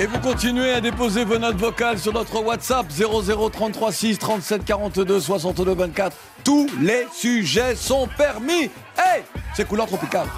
Et 0.00 0.06
vous 0.06 0.20
continuez 0.20 0.70
à 0.70 0.80
déposer 0.80 1.24
vos 1.24 1.38
notes 1.38 1.56
vocales 1.56 1.98
sur 1.98 2.12
notre 2.12 2.40
WhatsApp 2.40 2.86
00336 2.88 4.18
37 4.20 4.64
42 4.64 5.18
62 5.18 5.74
24. 5.74 6.16
Tous 6.44 6.68
les 6.80 7.04
sujets 7.12 7.74
sont 7.74 8.08
permis. 8.16 8.70
Hey, 8.96 9.24
c'est 9.54 9.66
couleur 9.66 9.86
tropicale. 9.86 10.28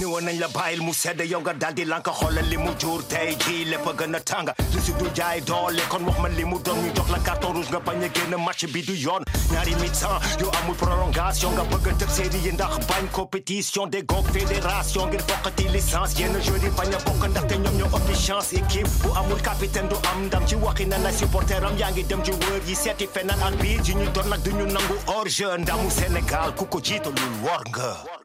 Ni 0.00 0.06
woon 0.06 0.24
nañ 0.24 0.38
la 0.40 0.48
bàyyil 0.48 0.80
mu 0.80 0.92
sedd 0.94 1.20
yow 1.30 1.42
daldi 1.60 1.84
lanka 1.84 2.12
xoolal 2.18 2.46
li 2.50 2.56
mu 2.56 2.70
jur 2.80 3.02
tey 3.08 3.36
jii 3.44 3.64
lépp 3.70 3.86
a 3.86 3.92
gën 3.98 4.14
a 4.16 4.20
tàng 4.20 4.48
li 4.72 4.80
du 4.98 5.06
jaay 5.18 5.40
doole 5.48 5.82
kon 5.90 6.04
wax 6.08 6.18
ma 6.22 6.28
li 6.28 6.44
mu 6.44 6.56
doon 6.64 6.78
ñu 6.84 6.90
jox 6.96 7.08
la 7.10 7.18
carton 7.18 7.52
rouge 7.52 7.68
nga 7.70 7.80
bañ 7.80 8.00
a 8.34 8.38
match 8.38 8.64
bi 8.72 8.80
du 8.82 8.94
yoon 8.94 9.22
ñaari 9.52 9.72
yu 10.40 10.46
amul 10.58 10.76
prolongation 10.76 11.50
nga 11.52 11.64
bëgg 11.64 12.08
série 12.08 12.40
yi 12.44 12.52
ndax 12.52 12.78
bañ 12.88 13.04
compétition 13.12 13.86
des 13.86 14.02
goog 14.02 14.24
fédération 14.32 15.06
ngir 15.06 15.20
bokkati 15.28 15.68
licence 15.68 16.18
yenn 16.18 16.34
joueurs 16.42 16.74
bañ 16.78 16.94
a 16.94 16.98
bokk 17.04 17.28
ndaxte 17.28 17.54
ñoom 17.58 17.76
ñoo 17.78 17.90
ëppi 17.98 18.14
chance 18.26 18.52
équipe 18.54 18.88
bu 19.02 19.08
amul 19.18 19.42
capitaine 19.42 19.88
du 19.88 19.96
am 20.10 20.24
ndam 20.26 20.46
ci 20.46 20.54
waxi 20.54 20.86
na 20.86 20.96
na 20.98 21.12
supporter 21.12 21.62
am 21.64 21.76
yaa 21.76 21.92
dem 22.08 22.24
ci 22.24 22.30
wër 22.32 22.62
yi 22.66 22.74
seeti 22.74 23.06
feneen 23.06 23.42
ak 23.42 23.54
biir 23.60 23.80
yi 23.84 23.94
ñu 23.94 24.08
doon 24.14 24.28
nag 24.30 24.40
du 24.42 24.50
ñu 24.52 24.64
nangu 24.64 24.96
hors 25.06 25.28
jeu 25.28 25.56
ndamu 25.58 25.90
Sénégal 25.90 26.54
ku 26.56 26.64
ko 26.64 26.80
war 27.44 27.62
nga 27.68 28.19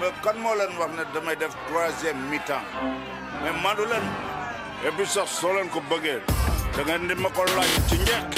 mais 0.00 0.12
kan 0.24 0.36
moo 0.42 0.54
leen 0.54 0.72
wax 0.78 0.90
ne 0.98 1.04
damay 1.14 1.36
def 1.36 1.52
troisième 1.68 2.20
mi-temps. 2.30 2.64
Mais 3.42 3.52
mandu 3.62 3.84
leen 3.90 4.06
et 4.86 4.90
puis 4.96 5.06
sax 5.06 5.28
soo 5.40 5.52
leen 5.54 5.68
ko 5.68 5.80
bëggee 5.90 6.20
da 6.76 6.82
ngeen 6.84 7.08
di 7.08 7.14
ma 7.22 7.28
ko 7.36 7.42
laaj 7.56 7.72
ci 7.88 7.96
njëkk. 7.98 8.30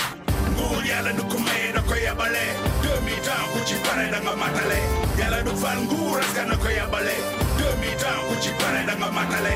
Nguur 0.56 0.84
yàlla 0.90 1.12
du 1.12 1.22
ko 1.32 1.38
maye 1.46 1.72
da 1.74 1.80
ko 1.88 1.94
yabale. 1.94 2.44
Deux 2.82 3.00
mi-temps 3.06 3.46
ku 3.52 3.58
ci 3.68 3.74
pare 3.84 4.04
da 4.12 4.18
nga 4.24 4.34
matale. 4.42 4.78
Yàlla 5.18 5.42
du 5.46 5.52
fal 5.62 5.78
nguur 5.86 6.18
askan 6.20 6.48
na 6.50 6.56
ko 6.56 6.68
yabale. 6.78 7.14
Deux 7.58 7.74
mi-temps 7.82 8.22
ku 8.28 8.34
ci 8.42 8.50
pare 8.60 8.80
da 8.88 8.94
nga 9.00 9.08
matale. 9.18 9.54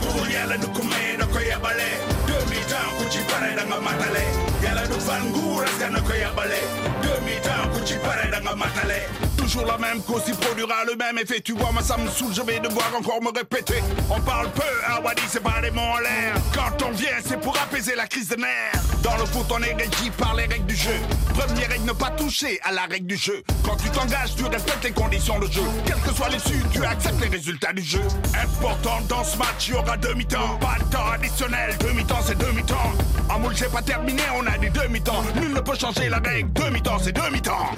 Nguur 0.00 0.28
yàlla 0.34 0.56
du 0.62 0.68
ko 0.76 0.82
maye 0.90 1.16
da 1.20 1.26
ko 1.26 1.38
yabale. 1.50 1.88
Deux 2.28 2.44
mi-temps 2.50 2.90
ku 2.98 3.04
ci 3.12 3.20
pare 3.30 3.50
da 3.58 3.64
nga 3.64 3.78
matale. 3.86 4.24
Yàlla 4.64 4.84
du 4.90 4.98
fal 5.06 5.22
nguur 5.32 5.64
askan 5.64 5.90
na 5.92 6.00
ko 6.00 6.12
yabale. 6.24 6.60
Deux 7.02 7.18
mi-temps 7.26 7.66
ku 7.72 7.78
ci 7.88 7.96
pare 8.04 8.24
da 8.30 8.38
nga 8.44 8.54
matale 8.56 9.00
Toujours 9.46 9.66
la 9.66 9.78
même 9.78 10.02
cause, 10.02 10.22
il 10.26 10.34
produira 10.34 10.84
le 10.84 10.96
même 10.96 11.18
effet. 11.18 11.40
Tu 11.40 11.52
vois, 11.52 11.70
moi 11.70 11.80
ça 11.80 11.96
me 11.96 12.08
saoule, 12.10 12.34
je 12.34 12.42
vais 12.42 12.58
devoir 12.58 12.90
encore 12.98 13.22
me 13.22 13.28
répéter. 13.28 13.80
On 14.10 14.20
parle 14.20 14.50
peu, 14.50 14.62
à 14.84 15.00
Wadi, 15.00 15.22
c'est 15.28 15.40
pas 15.40 15.60
des 15.62 15.70
mots 15.70 15.82
en 15.82 15.98
l'air. 15.98 16.34
Quand 16.52 16.84
on 16.84 16.90
vient, 16.90 17.10
c'est 17.24 17.40
pour 17.40 17.56
apaiser 17.56 17.94
la 17.94 18.08
crise 18.08 18.30
de 18.30 18.34
nerfs. 18.34 18.82
Dans 19.04 19.16
le 19.16 19.24
foot, 19.24 19.46
on 19.50 19.62
est 19.62 19.74
régi 19.74 20.10
par 20.18 20.34
les 20.34 20.46
règles 20.46 20.66
du 20.66 20.74
jeu. 20.74 20.96
Première 21.32 21.68
règle, 21.68 21.84
ne 21.84 21.92
pas 21.92 22.10
toucher 22.10 22.58
à 22.64 22.72
la 22.72 22.86
règle 22.86 23.06
du 23.06 23.16
jeu. 23.16 23.44
Quand 23.64 23.76
tu 23.76 23.88
t'engages, 23.90 24.34
tu 24.34 24.46
respectes 24.46 24.82
les 24.82 24.90
conditions 24.90 25.38
de 25.38 25.46
jeu. 25.46 25.62
Quelle 25.86 26.00
que 26.00 26.12
soit 26.12 26.28
l'issue, 26.28 26.60
tu 26.72 26.84
acceptes 26.84 27.20
les 27.20 27.28
résultats 27.28 27.72
du 27.72 27.82
jeu. 27.82 28.02
Important 28.42 28.98
dans 29.08 29.22
ce 29.22 29.38
match, 29.38 29.68
il 29.68 29.74
y 29.74 29.76
aura 29.76 29.96
deux 29.96 30.14
mi-temps. 30.14 30.58
Pas 30.58 30.82
de 30.84 30.90
temps 30.90 31.06
additionnel, 31.14 31.76
deux 31.78 31.92
mi-temps, 31.92 32.18
c'est 32.26 32.36
deux 32.36 32.50
mi-temps. 32.50 32.92
À 33.30 33.38
moule, 33.38 33.54
j'ai 33.54 33.66
pas 33.66 33.82
terminé, 33.82 34.22
on 34.34 34.44
a 34.46 34.58
dit 34.58 34.70
deux 34.70 34.88
mi-temps. 34.88 35.22
Nul 35.36 35.52
ne 35.52 35.60
peut 35.60 35.76
changer 35.78 36.08
la 36.08 36.18
règle. 36.18 36.50
Deux 36.52 36.70
mi-temps, 36.70 36.98
c'est 37.00 37.12
deux 37.12 37.30
mi-temps. 37.30 37.70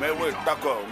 Mais 0.00 0.08
oui, 0.18 0.28
d'accord, 0.46 0.80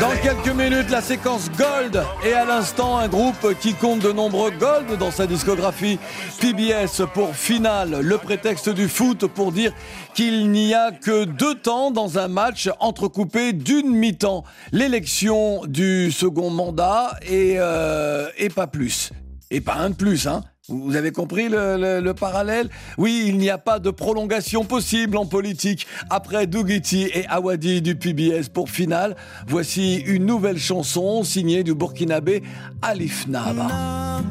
Dans 0.00 0.10
quelques 0.22 0.54
minutes, 0.54 0.90
la 0.90 1.00
séquence 1.00 1.50
Gold. 1.52 2.02
Et 2.24 2.32
à 2.32 2.44
l'instant, 2.44 2.98
un 2.98 3.08
groupe 3.08 3.54
qui 3.60 3.74
compte 3.74 4.00
de 4.00 4.10
nombreux 4.10 4.50
Gold 4.50 4.98
dans 4.98 5.10
sa 5.10 5.26
discographie. 5.26 5.98
PBS 6.40 7.02
pour 7.12 7.36
finale. 7.36 8.00
Le 8.00 8.18
prétexte 8.18 8.68
du 8.68 8.88
foot 8.88 9.26
pour 9.26 9.52
dire 9.52 9.72
qu'il 10.14 10.50
n'y 10.50 10.74
a 10.74 10.90
que 10.90 11.24
deux 11.24 11.54
temps 11.54 11.90
dans 11.90 12.18
un 12.18 12.28
match 12.28 12.68
entrecoupé 12.80 13.52
d'une 13.52 13.94
mi-temps. 13.94 14.44
L'élection 14.72 15.64
du 15.66 16.10
second 16.10 16.50
mandat 16.50 17.16
et, 17.22 17.56
euh, 17.58 18.28
et 18.36 18.48
pas 18.48 18.66
plus. 18.66 19.10
Et 19.50 19.60
pas 19.60 19.74
un 19.74 19.90
de 19.90 19.94
plus, 19.94 20.26
hein. 20.26 20.42
Vous 20.68 20.96
avez 20.96 21.12
compris 21.12 21.50
le, 21.50 21.76
le- 21.76 22.00
le 22.00 22.14
parallèle 22.14 22.70
Oui, 22.96 23.24
il 23.28 23.36
n'y 23.36 23.50
a 23.50 23.58
pas 23.58 23.78
de 23.78 23.90
prolongation 23.90 24.64
possible 24.64 25.18
en 25.18 25.26
politique. 25.26 25.86
Après 26.08 26.46
Dougiti 26.46 27.02
et 27.12 27.26
Awadi 27.28 27.82
du 27.82 27.96
PBS 27.96 28.48
pour 28.50 28.70
finale, 28.70 29.14
voici 29.46 29.96
une 30.06 30.24
nouvelle 30.24 30.56
chanson 30.58 31.22
signée 31.22 31.64
du 31.64 31.74
Burkinabé 31.74 32.42
Alif 32.80 33.26
Naba. 33.28 34.22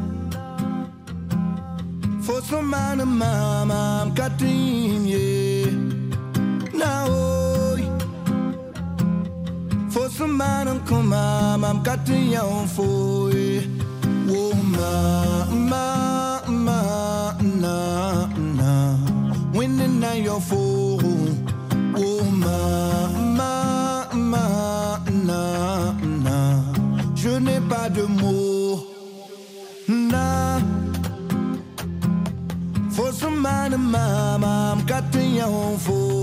For 32.96 33.12
some 33.12 33.42
man 33.42 33.74
and 33.74 33.84
mama, 33.84 34.76
I'm 34.78 34.86
cutting, 34.86 35.36
yeah. 35.36 35.48
Now, 35.48 36.23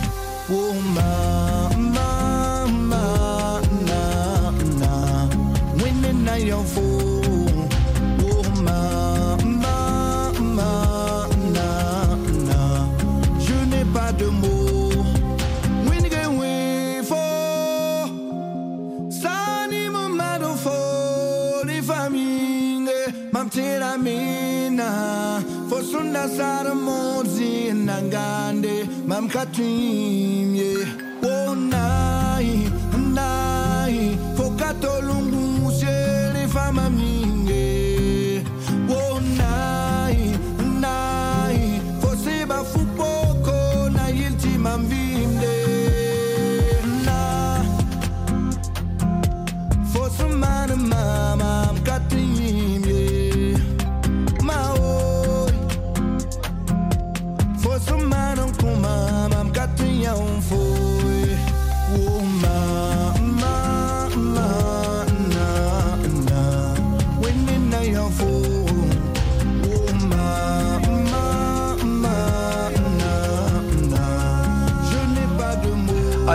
Oh 8.24 8.44
ma 8.62 9.36
ma 9.36 10.32
ma 10.56 11.26
na. 11.54 12.60
Je 13.38 13.54
n'ai 13.70 13.84
pas 13.92 14.12
de 14.12 14.26
mots. 14.26 14.62
sondasaramodzi 25.82 27.72
nangande 27.86 28.88
mamkatimye 29.08 30.76
onai 31.22 32.70
oh, 32.94 32.98
nai 32.98 34.16
fokatolungusele 34.36 36.48
famamii 36.48 37.41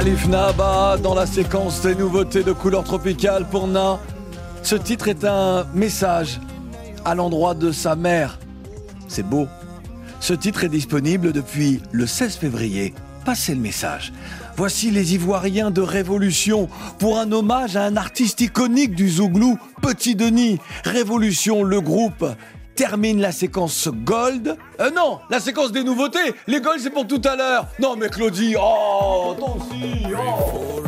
mots. 0.08 0.18
Alif 0.18 0.28
Naba 0.28 0.97
dans 0.97 1.14
la 1.14 1.26
séquence 1.26 1.82
des 1.82 1.95
nouveautés 1.95 2.43
de 2.43 2.51
couleur 2.51 2.84
tropicale 2.84 3.45
pour 3.49 3.68
Na. 3.68 3.99
Ce 4.64 4.76
titre 4.76 5.08
est 5.08 5.24
un 5.24 5.66
message 5.74 6.39
à 7.05 7.16
l'endroit 7.16 7.53
de 7.53 7.72
sa 7.72 7.95
mère. 7.95 8.39
C'est 9.08 9.24
beau. 9.24 9.47
Ce 10.20 10.34
titre 10.34 10.64
est 10.64 10.70
disponible 10.70 11.32
depuis 11.32 11.82
le 11.91 12.05
16 12.05 12.36
février. 12.36 12.93
Passez 13.26 13.53
le 13.53 13.62
message. 13.62 14.14
Voici 14.55 14.89
les 14.89 15.14
Ivoiriens 15.14 15.70
de 15.70 15.82
Révolution 15.82 16.70
pour 16.97 17.20
un 17.20 17.32
hommage 17.32 17.76
à 17.76 17.84
un 17.84 17.95
artiste 17.97 18.41
iconique 18.41 18.95
du 18.95 19.10
Zouglou, 19.10 19.60
Petit 19.82 20.16
Denis. 20.16 20.60
Révolution, 20.84 21.64
le 21.64 21.82
groupe 21.82 22.26
termine 22.78 23.19
la 23.19 23.32
séquence 23.32 23.89
Gold. 23.89 24.55
Euh, 24.80 24.91
non, 24.91 25.19
la 25.30 25.39
séquence 25.39 25.71
des 25.71 25.84
nouveautés. 25.84 26.36
Les 26.45 26.61
Gold, 26.61 26.80
c'est 26.80 26.91
pour 26.91 27.07
tout 27.07 27.21
à 27.25 27.36
l'heure. 27.36 27.65
Non, 27.80 27.95
mais 27.97 28.07
Claudie, 28.07 28.55
oh, 28.57 29.36
si, 29.71 30.03
oh. 30.15 30.84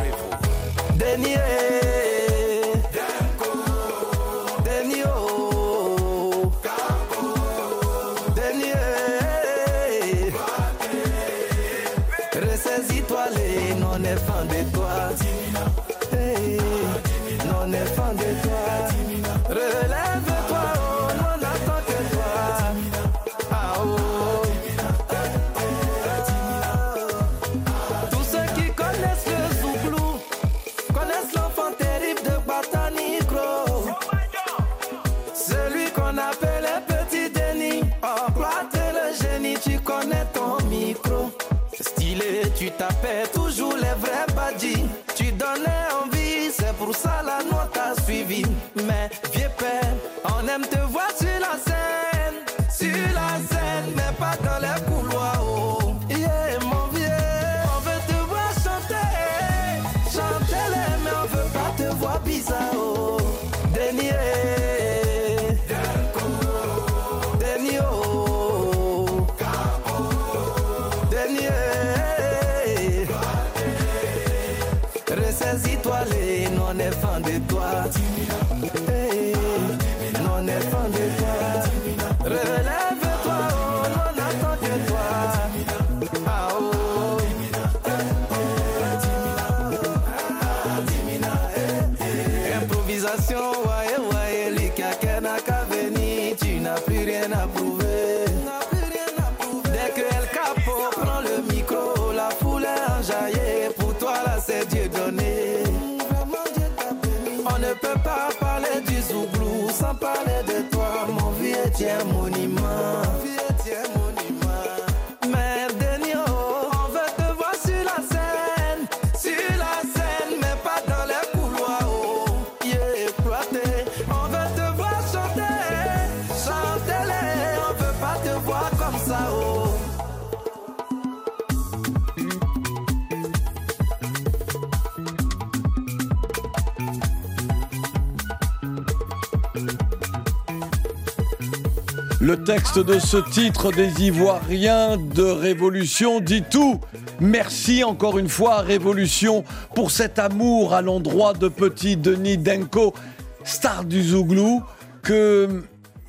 Texte 142.55 142.79
de 142.79 142.97
ce 142.97 143.17
titre 143.29 143.71
des 143.71 144.05
Ivoiriens 144.05 144.97
de 144.97 145.21
Révolution 145.21 146.19
dit 146.19 146.41
tout. 146.41 146.79
Merci 147.19 147.83
encore 147.83 148.17
une 148.17 148.27
fois 148.27 148.61
Révolution 148.61 149.43
pour 149.75 149.91
cet 149.91 150.17
amour 150.17 150.73
à 150.73 150.81
l'endroit 150.81 151.33
de 151.33 151.47
petit 151.47 151.95
Denis 151.95 152.39
Denko, 152.39 152.95
star 153.43 153.85
du 153.85 154.01
Zouglou, 154.01 154.63
que 155.03 155.63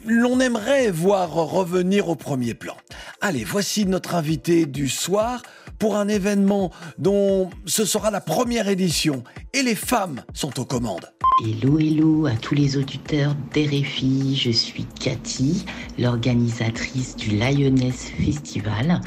l'on 0.07 0.41
aimerait 0.41 0.91
voir 0.91 1.31
revenir 1.31 2.09
au 2.09 2.15
premier 2.15 2.55
plan. 2.55 2.77
Allez, 3.21 3.45
voici 3.45 3.85
notre 3.85 4.15
invité 4.15 4.65
du 4.65 4.89
soir 4.89 5.43
pour 5.81 5.97
un 5.97 6.07
événement 6.07 6.71
dont 6.99 7.51
ce 7.65 7.85
sera 7.85 8.13
la 8.13 8.21
première 8.21 8.69
édition 8.69 9.25
et 9.53 9.63
les 9.63 9.75
femmes 9.75 10.23
sont 10.35 10.61
aux 10.61 10.65
commandes. 10.65 11.11
Hello, 11.43 11.79
hello 11.79 12.27
à 12.27 12.33
tous 12.33 12.55
les 12.55 12.77
auditeurs 12.77 13.35
d'RFI. 13.55 14.37
Je 14.37 14.51
suis 14.51 14.85
Cathy, 15.01 15.65
l'organisatrice 15.99 17.17
du 17.17 17.31
Lioness 17.31 18.11
Festival. 18.11 19.01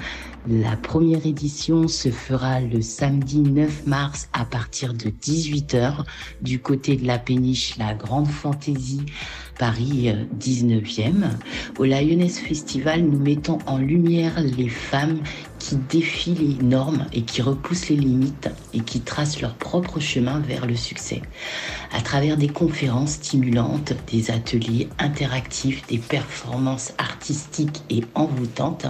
La 0.50 0.76
première 0.76 1.26
édition 1.26 1.88
se 1.88 2.10
fera 2.10 2.60
le 2.60 2.82
samedi 2.82 3.40
9 3.40 3.86
mars 3.86 4.28
à 4.34 4.44
partir 4.44 4.94
de 4.94 5.10
18h 5.10 6.04
du 6.42 6.60
côté 6.60 6.98
de 6.98 7.08
la 7.08 7.20
péniche 7.20 7.78
La 7.78 7.94
Grande 7.94 8.28
Fantaisie 8.28 9.06
Paris 9.58 10.12
19e. 10.40 11.30
Au 11.78 11.86
Lioness 11.86 12.40
Festival, 12.40 13.04
nous 13.04 13.20
mettons 13.20 13.60
en 13.68 13.78
lumière 13.78 14.42
les 14.42 14.70
femmes 14.70 15.20
défient 15.76 16.36
les 16.36 16.64
normes 16.64 17.06
et 17.14 17.24
qui 17.24 17.42
repoussent 17.42 17.90
les 17.90 17.96
limites 17.96 18.50
et 18.74 18.80
qui 18.80 19.02
tracent 19.02 19.42
leur 19.42 19.56
propre 19.56 20.00
chemin 20.00 20.40
vers 20.40 20.66
le 20.66 20.76
succès. 20.76 21.22
À 21.92 22.02
travers 22.02 22.38
des 22.38 22.48
conférences 22.48 23.14
stimulantes, 23.14 23.94
des 24.12 24.32
ateliers 24.32 24.90
interactifs, 25.00 25.86
des 25.88 25.98
performances 25.98 26.94
artistiques 26.98 27.84
et 27.90 28.04
envoûtantes, 28.16 28.88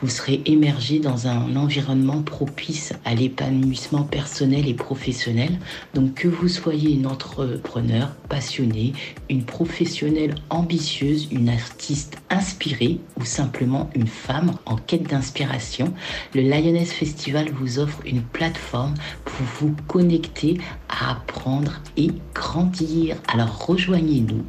vous 0.00 0.08
serez 0.08 0.42
émergé 0.46 0.98
dans 0.98 1.26
un 1.26 1.56
environnement 1.56 2.22
propice 2.22 2.92
à 3.04 3.14
l'épanouissement 3.14 4.02
personnel 4.02 4.68
et 4.68 4.74
professionnel. 4.74 5.58
Donc 5.94 6.14
que 6.14 6.28
vous 6.28 6.48
soyez 6.48 6.92
une 6.92 7.06
entrepreneur 7.06 8.14
passionnée, 8.28 8.92
une 9.30 9.44
professionnelle 9.44 10.34
ambitieuse, 10.50 11.28
une 11.30 11.48
artiste 11.48 12.18
inspirée 12.30 12.98
ou 13.18 13.24
simplement 13.24 13.90
une 13.94 14.06
femme 14.06 14.52
en 14.66 14.76
quête 14.76 15.08
d'inspiration, 15.08 15.92
le 16.34 16.42
Lioness 16.42 16.92
Festival 16.92 17.50
vous 17.50 17.78
offre 17.78 18.00
une 18.06 18.22
plateforme 18.22 18.94
pour 19.24 19.46
vous 19.60 19.76
connecter 19.86 20.58
à 21.00 21.12
apprendre 21.12 21.72
et 21.96 22.10
grandir. 22.34 23.16
Alors 23.32 23.66
rejoignez-nous 23.66 24.44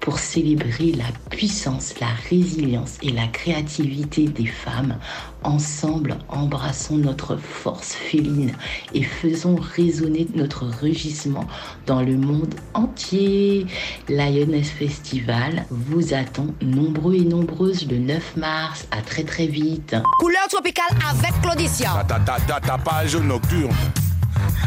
pour 0.00 0.18
célébrer 0.18 0.92
la 0.92 1.04
puissance, 1.30 1.98
la 2.00 2.08
résilience 2.28 2.98
et 3.02 3.10
la 3.10 3.26
créativité 3.26 4.26
des 4.26 4.46
femmes 4.46 4.98
Ensemble, 5.46 6.18
embrassons 6.28 6.96
notre 6.96 7.36
force 7.36 7.92
féline 7.92 8.52
et 8.94 9.04
faisons 9.04 9.54
résonner 9.54 10.26
notre 10.34 10.64
rugissement 10.64 11.46
dans 11.86 12.02
le 12.02 12.16
monde 12.16 12.52
entier. 12.74 13.64
Lioness 14.08 14.70
Festival 14.70 15.64
vous 15.70 16.14
attend 16.14 16.48
nombreux 16.62 17.14
et 17.14 17.24
nombreuses 17.24 17.88
le 17.88 17.98
9 17.98 18.36
mars. 18.36 18.88
À 18.90 19.02
très 19.02 19.22
très 19.22 19.46
vite. 19.46 19.94
Couleur 20.18 20.48
tropicale 20.48 20.98
avec 21.08 21.40
Claudicia. 21.40 22.04
Ta, 22.08 22.18
ta, 22.18 22.40
ta, 22.40 22.60
ta 22.60 22.78
page 22.78 23.14
nocturne. 23.14 23.70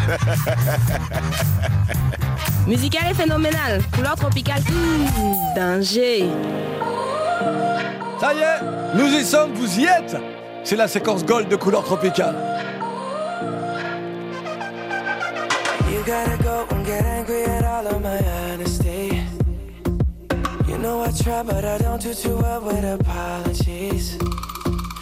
Musical 2.68 3.02
et 3.10 3.14
phénoménal. 3.14 3.82
Couleur 3.96 4.16
tropicale. 4.16 4.62
Mmh, 4.62 5.56
danger. 5.56 6.26
Ça 8.20 8.34
y 8.34 8.40
est, 8.40 8.62
nous 8.96 9.08
y 9.08 9.24
sommes, 9.24 9.54
vous 9.54 9.80
y 9.80 9.86
êtes 9.86 10.18
C'est 10.64 10.76
la 10.76 10.88
séquence 10.88 11.24
gold 11.26 11.48
de 11.48 11.56
couleur 11.56 11.84
tropicale. 11.84 12.36
You 15.90 16.04
gotta 16.06 16.38
go 16.44 16.66
and 16.70 16.86
get 16.86 17.06
angry 17.06 17.44
at 17.44 17.64
all 17.64 17.88
of 17.88 18.02
my 18.02 18.20
honesty. 18.54 19.22
You 20.68 20.78
know 20.78 21.02
I 21.02 21.12
try, 21.12 21.44
but 21.44 21.64
I 21.64 21.78
don't 21.78 22.02
do 22.02 22.14
too 22.14 22.36
well 22.38 22.62
with 22.62 22.84
apologies. 22.84 24.18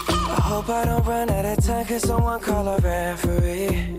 I 0.09 0.41
hope 0.41 0.69
I 0.69 0.85
don't 0.85 1.05
run 1.05 1.29
out 1.29 1.45
of 1.45 1.65
time, 1.65 1.85
cause 1.85 2.03
someone 2.03 2.39
call 2.39 2.67
a 2.67 2.77
referee. 2.77 3.95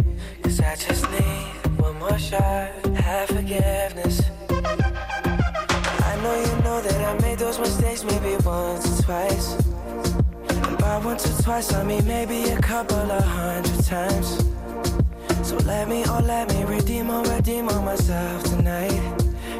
I 0.60 0.74
just 0.76 1.08
need 1.10 1.80
one 1.80 1.98
more 1.98 2.18
shot, 2.18 2.70
have 2.96 3.28
forgiveness. 3.28 4.22
I 4.50 6.16
know 6.22 6.34
you 6.40 6.62
know 6.64 6.80
that 6.80 7.00
I 7.08 7.20
made 7.22 7.38
those 7.38 7.58
mistakes 7.58 8.02
maybe 8.04 8.36
once 8.44 9.00
or 9.00 9.02
twice. 9.02 9.56
And 10.88 11.04
once 11.04 11.26
or 11.26 11.42
twice, 11.42 11.72
I 11.72 11.84
mean 11.84 12.06
maybe 12.06 12.50
a 12.50 12.60
couple 12.60 12.96
of 12.96 13.24
hundred 13.24 13.84
times. 13.84 14.44
So 15.42 15.56
let 15.58 15.88
me, 15.88 16.04
oh 16.06 16.20
let 16.24 16.52
me 16.52 16.64
redeem 16.64 17.10
or 17.10 17.22
redeem 17.24 17.68
on 17.68 17.84
myself 17.84 18.42
tonight. 18.44 19.00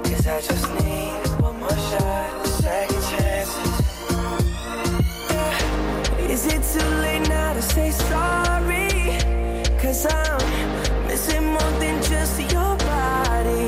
Cause 0.04 0.26
I 0.26 0.40
just 0.40 0.68
need 0.74 1.40
one 1.40 1.60
more 1.60 1.70
shot, 1.70 2.46
second 2.46 3.02
chances. 3.10 3.78
Is 6.28 6.46
it 6.46 6.62
too 6.72 6.88
late 7.00 7.28
now 7.28 7.52
to 7.52 7.62
say 7.62 7.90
sorry? 7.90 9.18
Cause 9.78 10.06
I'm 10.06 10.87
missing 11.18 11.46
more 11.46 11.72
than 11.80 12.00
just 12.02 12.38
your 12.52 12.76
body. 12.76 13.67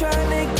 Trying 0.00 0.56
to 0.56 0.59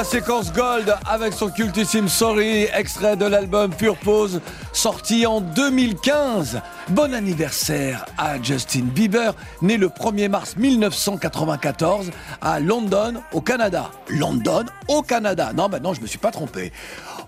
la 0.00 0.04
séquence 0.04 0.50
Gold 0.54 0.94
avec 1.04 1.34
son 1.34 1.50
cultissime 1.50 2.08
Sorry, 2.08 2.66
extrait 2.74 3.18
de 3.18 3.26
l'album 3.26 3.70
Pure 3.70 3.98
Pose, 3.98 4.40
sorti 4.72 5.26
en 5.26 5.42
2015. 5.42 6.62
Bon 6.88 7.12
anniversaire 7.12 8.06
à 8.16 8.40
Justin 8.40 8.84
Bieber, 8.84 9.34
né 9.60 9.76
le 9.76 9.88
1er 9.88 10.30
mars 10.30 10.56
1994 10.56 12.12
à 12.40 12.60
London, 12.60 13.20
au 13.34 13.42
Canada. 13.42 13.90
London, 14.08 14.64
au 14.88 15.02
Canada. 15.02 15.52
Non, 15.54 15.68
maintenant, 15.68 15.92
je 15.92 16.00
me 16.00 16.06
suis 16.06 16.16
pas 16.16 16.30
trompé. 16.30 16.72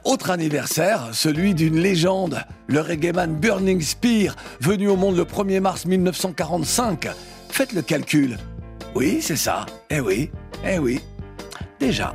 Autre 0.04 0.30
anniversaire, 0.30 1.10
celui 1.12 1.52
d'une 1.52 1.78
légende, 1.78 2.42
le 2.68 2.80
reggaeman 2.80 3.34
Burning 3.34 3.82
Spear, 3.82 4.34
venu 4.60 4.88
au 4.88 4.96
monde 4.96 5.16
le 5.16 5.24
1er 5.24 5.60
mars 5.60 5.84
1945. 5.84 7.10
Faites 7.50 7.74
le 7.74 7.82
calcul. 7.82 8.38
Oui, 8.94 9.18
c'est 9.20 9.36
ça. 9.36 9.66
Eh 9.90 10.00
oui, 10.00 10.30
eh 10.64 10.78
oui. 10.78 11.02
Déjà. 11.78 12.14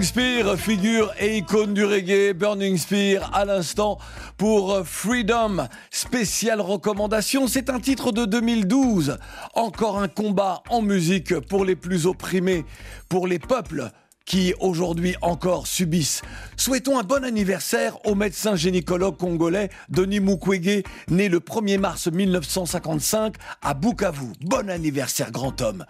Burning 0.00 0.08
Spear, 0.14 0.56
figure 0.56 1.12
et 1.20 1.36
icône 1.36 1.74
du 1.74 1.84
reggae. 1.84 2.32
Burning 2.32 2.78
Spear 2.78 3.30
à 3.34 3.44
l'instant 3.44 3.98
pour 4.38 4.80
Freedom. 4.86 5.68
Spéciale 5.90 6.62
recommandation, 6.62 7.46
c'est 7.46 7.68
un 7.68 7.80
titre 7.80 8.10
de 8.10 8.24
2012. 8.24 9.18
Encore 9.54 10.00
un 10.00 10.08
combat 10.08 10.62
en 10.70 10.80
musique 10.80 11.38
pour 11.40 11.66
les 11.66 11.76
plus 11.76 12.06
opprimés, 12.06 12.64
pour 13.10 13.26
les 13.26 13.38
peuples 13.38 13.90
qui 14.24 14.54
aujourd'hui 14.58 15.16
encore 15.20 15.66
subissent. 15.66 16.22
Souhaitons 16.56 16.98
un 16.98 17.02
bon 17.02 17.22
anniversaire 17.22 17.98
au 18.06 18.14
médecin 18.14 18.56
gynécologue 18.56 19.18
congolais 19.18 19.68
Denis 19.90 20.20
Mukwege, 20.20 20.82
né 21.10 21.28
le 21.28 21.40
1er 21.40 21.78
mars 21.78 22.06
1955 22.06 23.34
à 23.60 23.74
Bukavu. 23.74 24.32
Bon 24.40 24.70
anniversaire 24.70 25.30
grand 25.30 25.60
homme. 25.60 25.84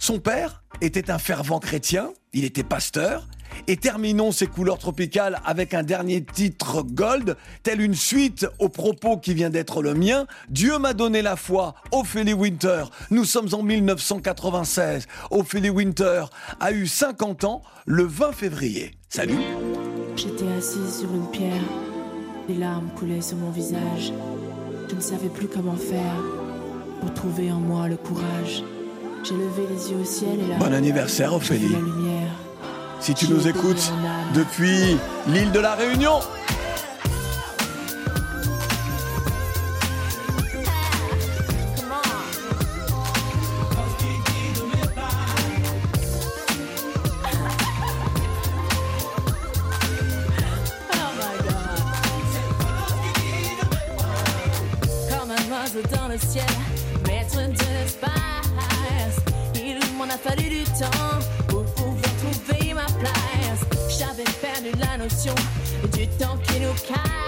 Son 0.00 0.18
père 0.18 0.62
était 0.80 1.10
un 1.10 1.18
fervent 1.18 1.60
chrétien, 1.60 2.08
il 2.32 2.46
était 2.46 2.64
pasteur, 2.64 3.28
et 3.68 3.76
terminons 3.76 4.32
ces 4.32 4.46
couleurs 4.46 4.78
tropicales 4.78 5.38
avec 5.44 5.74
un 5.74 5.82
dernier 5.82 6.24
titre 6.24 6.82
gold, 6.82 7.36
tel 7.62 7.82
une 7.82 7.94
suite 7.94 8.46
au 8.58 8.70
propos 8.70 9.18
qui 9.18 9.34
vient 9.34 9.50
d'être 9.50 9.82
le 9.82 9.92
mien. 9.92 10.26
Dieu 10.48 10.78
m'a 10.78 10.94
donné 10.94 11.20
la 11.20 11.36
foi, 11.36 11.74
Ophélie 11.92 12.32
Winter. 12.32 12.84
Nous 13.10 13.26
sommes 13.26 13.48
en 13.52 13.62
1996. 13.62 15.06
Ophélie 15.30 15.68
Winter 15.68 16.24
a 16.60 16.72
eu 16.72 16.86
50 16.86 17.44
ans 17.44 17.60
le 17.84 18.04
20 18.04 18.32
février. 18.32 18.92
Salut 19.10 19.36
J'étais 20.16 20.48
assise 20.56 21.00
sur 21.00 21.14
une 21.14 21.30
pierre, 21.30 21.62
des 22.48 22.54
larmes 22.54 22.88
coulaient 22.98 23.20
sur 23.20 23.36
mon 23.36 23.50
visage. 23.50 24.14
Je 24.88 24.94
ne 24.94 25.00
savais 25.00 25.28
plus 25.28 25.46
comment 25.46 25.76
faire 25.76 26.16
pour 27.02 27.12
trouver 27.12 27.52
en 27.52 27.60
moi 27.60 27.86
le 27.86 27.98
courage. 27.98 28.64
J'ai 29.22 29.34
levé 29.34 29.66
les 29.68 29.90
yeux 29.90 29.98
au 29.98 30.04
ciel 30.04 30.40
et 30.40 30.48
là. 30.48 30.56
Bon 30.58 30.72
anniversaire 30.72 31.34
Ophélie. 31.34 31.68
La 31.68 31.78
lumière. 31.78 32.32
Si 33.00 33.14
tu 33.14 33.28
nous 33.28 33.46
écoutes 33.46 33.92
depuis 34.34 34.96
l'île 35.28 35.52
de 35.52 35.60
la 35.60 35.74
Réunion. 35.74 36.20
Comme 55.08 55.30
un 55.30 55.52
oiseau 55.52 55.82
dans 55.94 56.08
le 56.08 56.18
ciel, 56.18 56.44
temps 60.80 61.18
pour 61.48 61.64
pouvoir 61.74 62.00
trouver 62.22 62.72
ma 62.72 62.86
place. 62.86 63.98
J'avais 63.98 64.24
perdu 64.40 64.70
la 64.78 64.96
notion 64.96 65.34
du 65.92 66.06
temps 66.08 66.38
qui 66.46 66.60
nous 66.60 66.72
casse. 66.88 67.19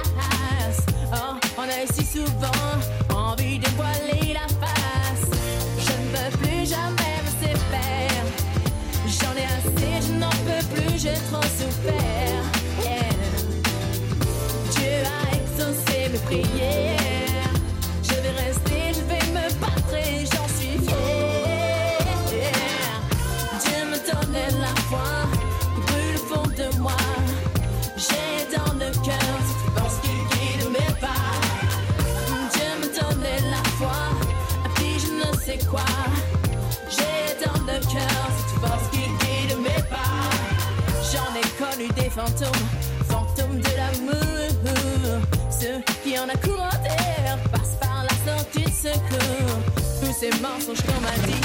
Fantômes, 42.14 42.68
fantômes 43.08 43.58
de 43.58 43.76
l'amour. 43.76 45.22
Ceux 45.50 45.80
qui 46.02 46.18
en 46.18 46.28
a 46.28 46.36
courant 46.36 46.68
d'air 46.82 47.38
passent 47.50 47.78
par 47.80 48.04
la 48.04 48.32
sortie 48.32 48.64
de 48.64 48.70
secours. 48.70 49.58
Tous 50.00 50.12
ces 50.12 50.30
mensonges 50.40 50.82
qu'on 50.82 51.00
m'a 51.00 51.16
dit. 51.26 51.40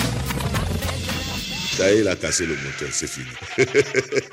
Ça 1.75 1.91
y 1.91 1.97
est, 1.97 1.99
il 1.99 2.07
a 2.07 2.15
cassé 2.15 2.45
le 2.45 2.55
moteur, 2.55 2.89
c'est 2.91 3.07
fini. 3.07 3.27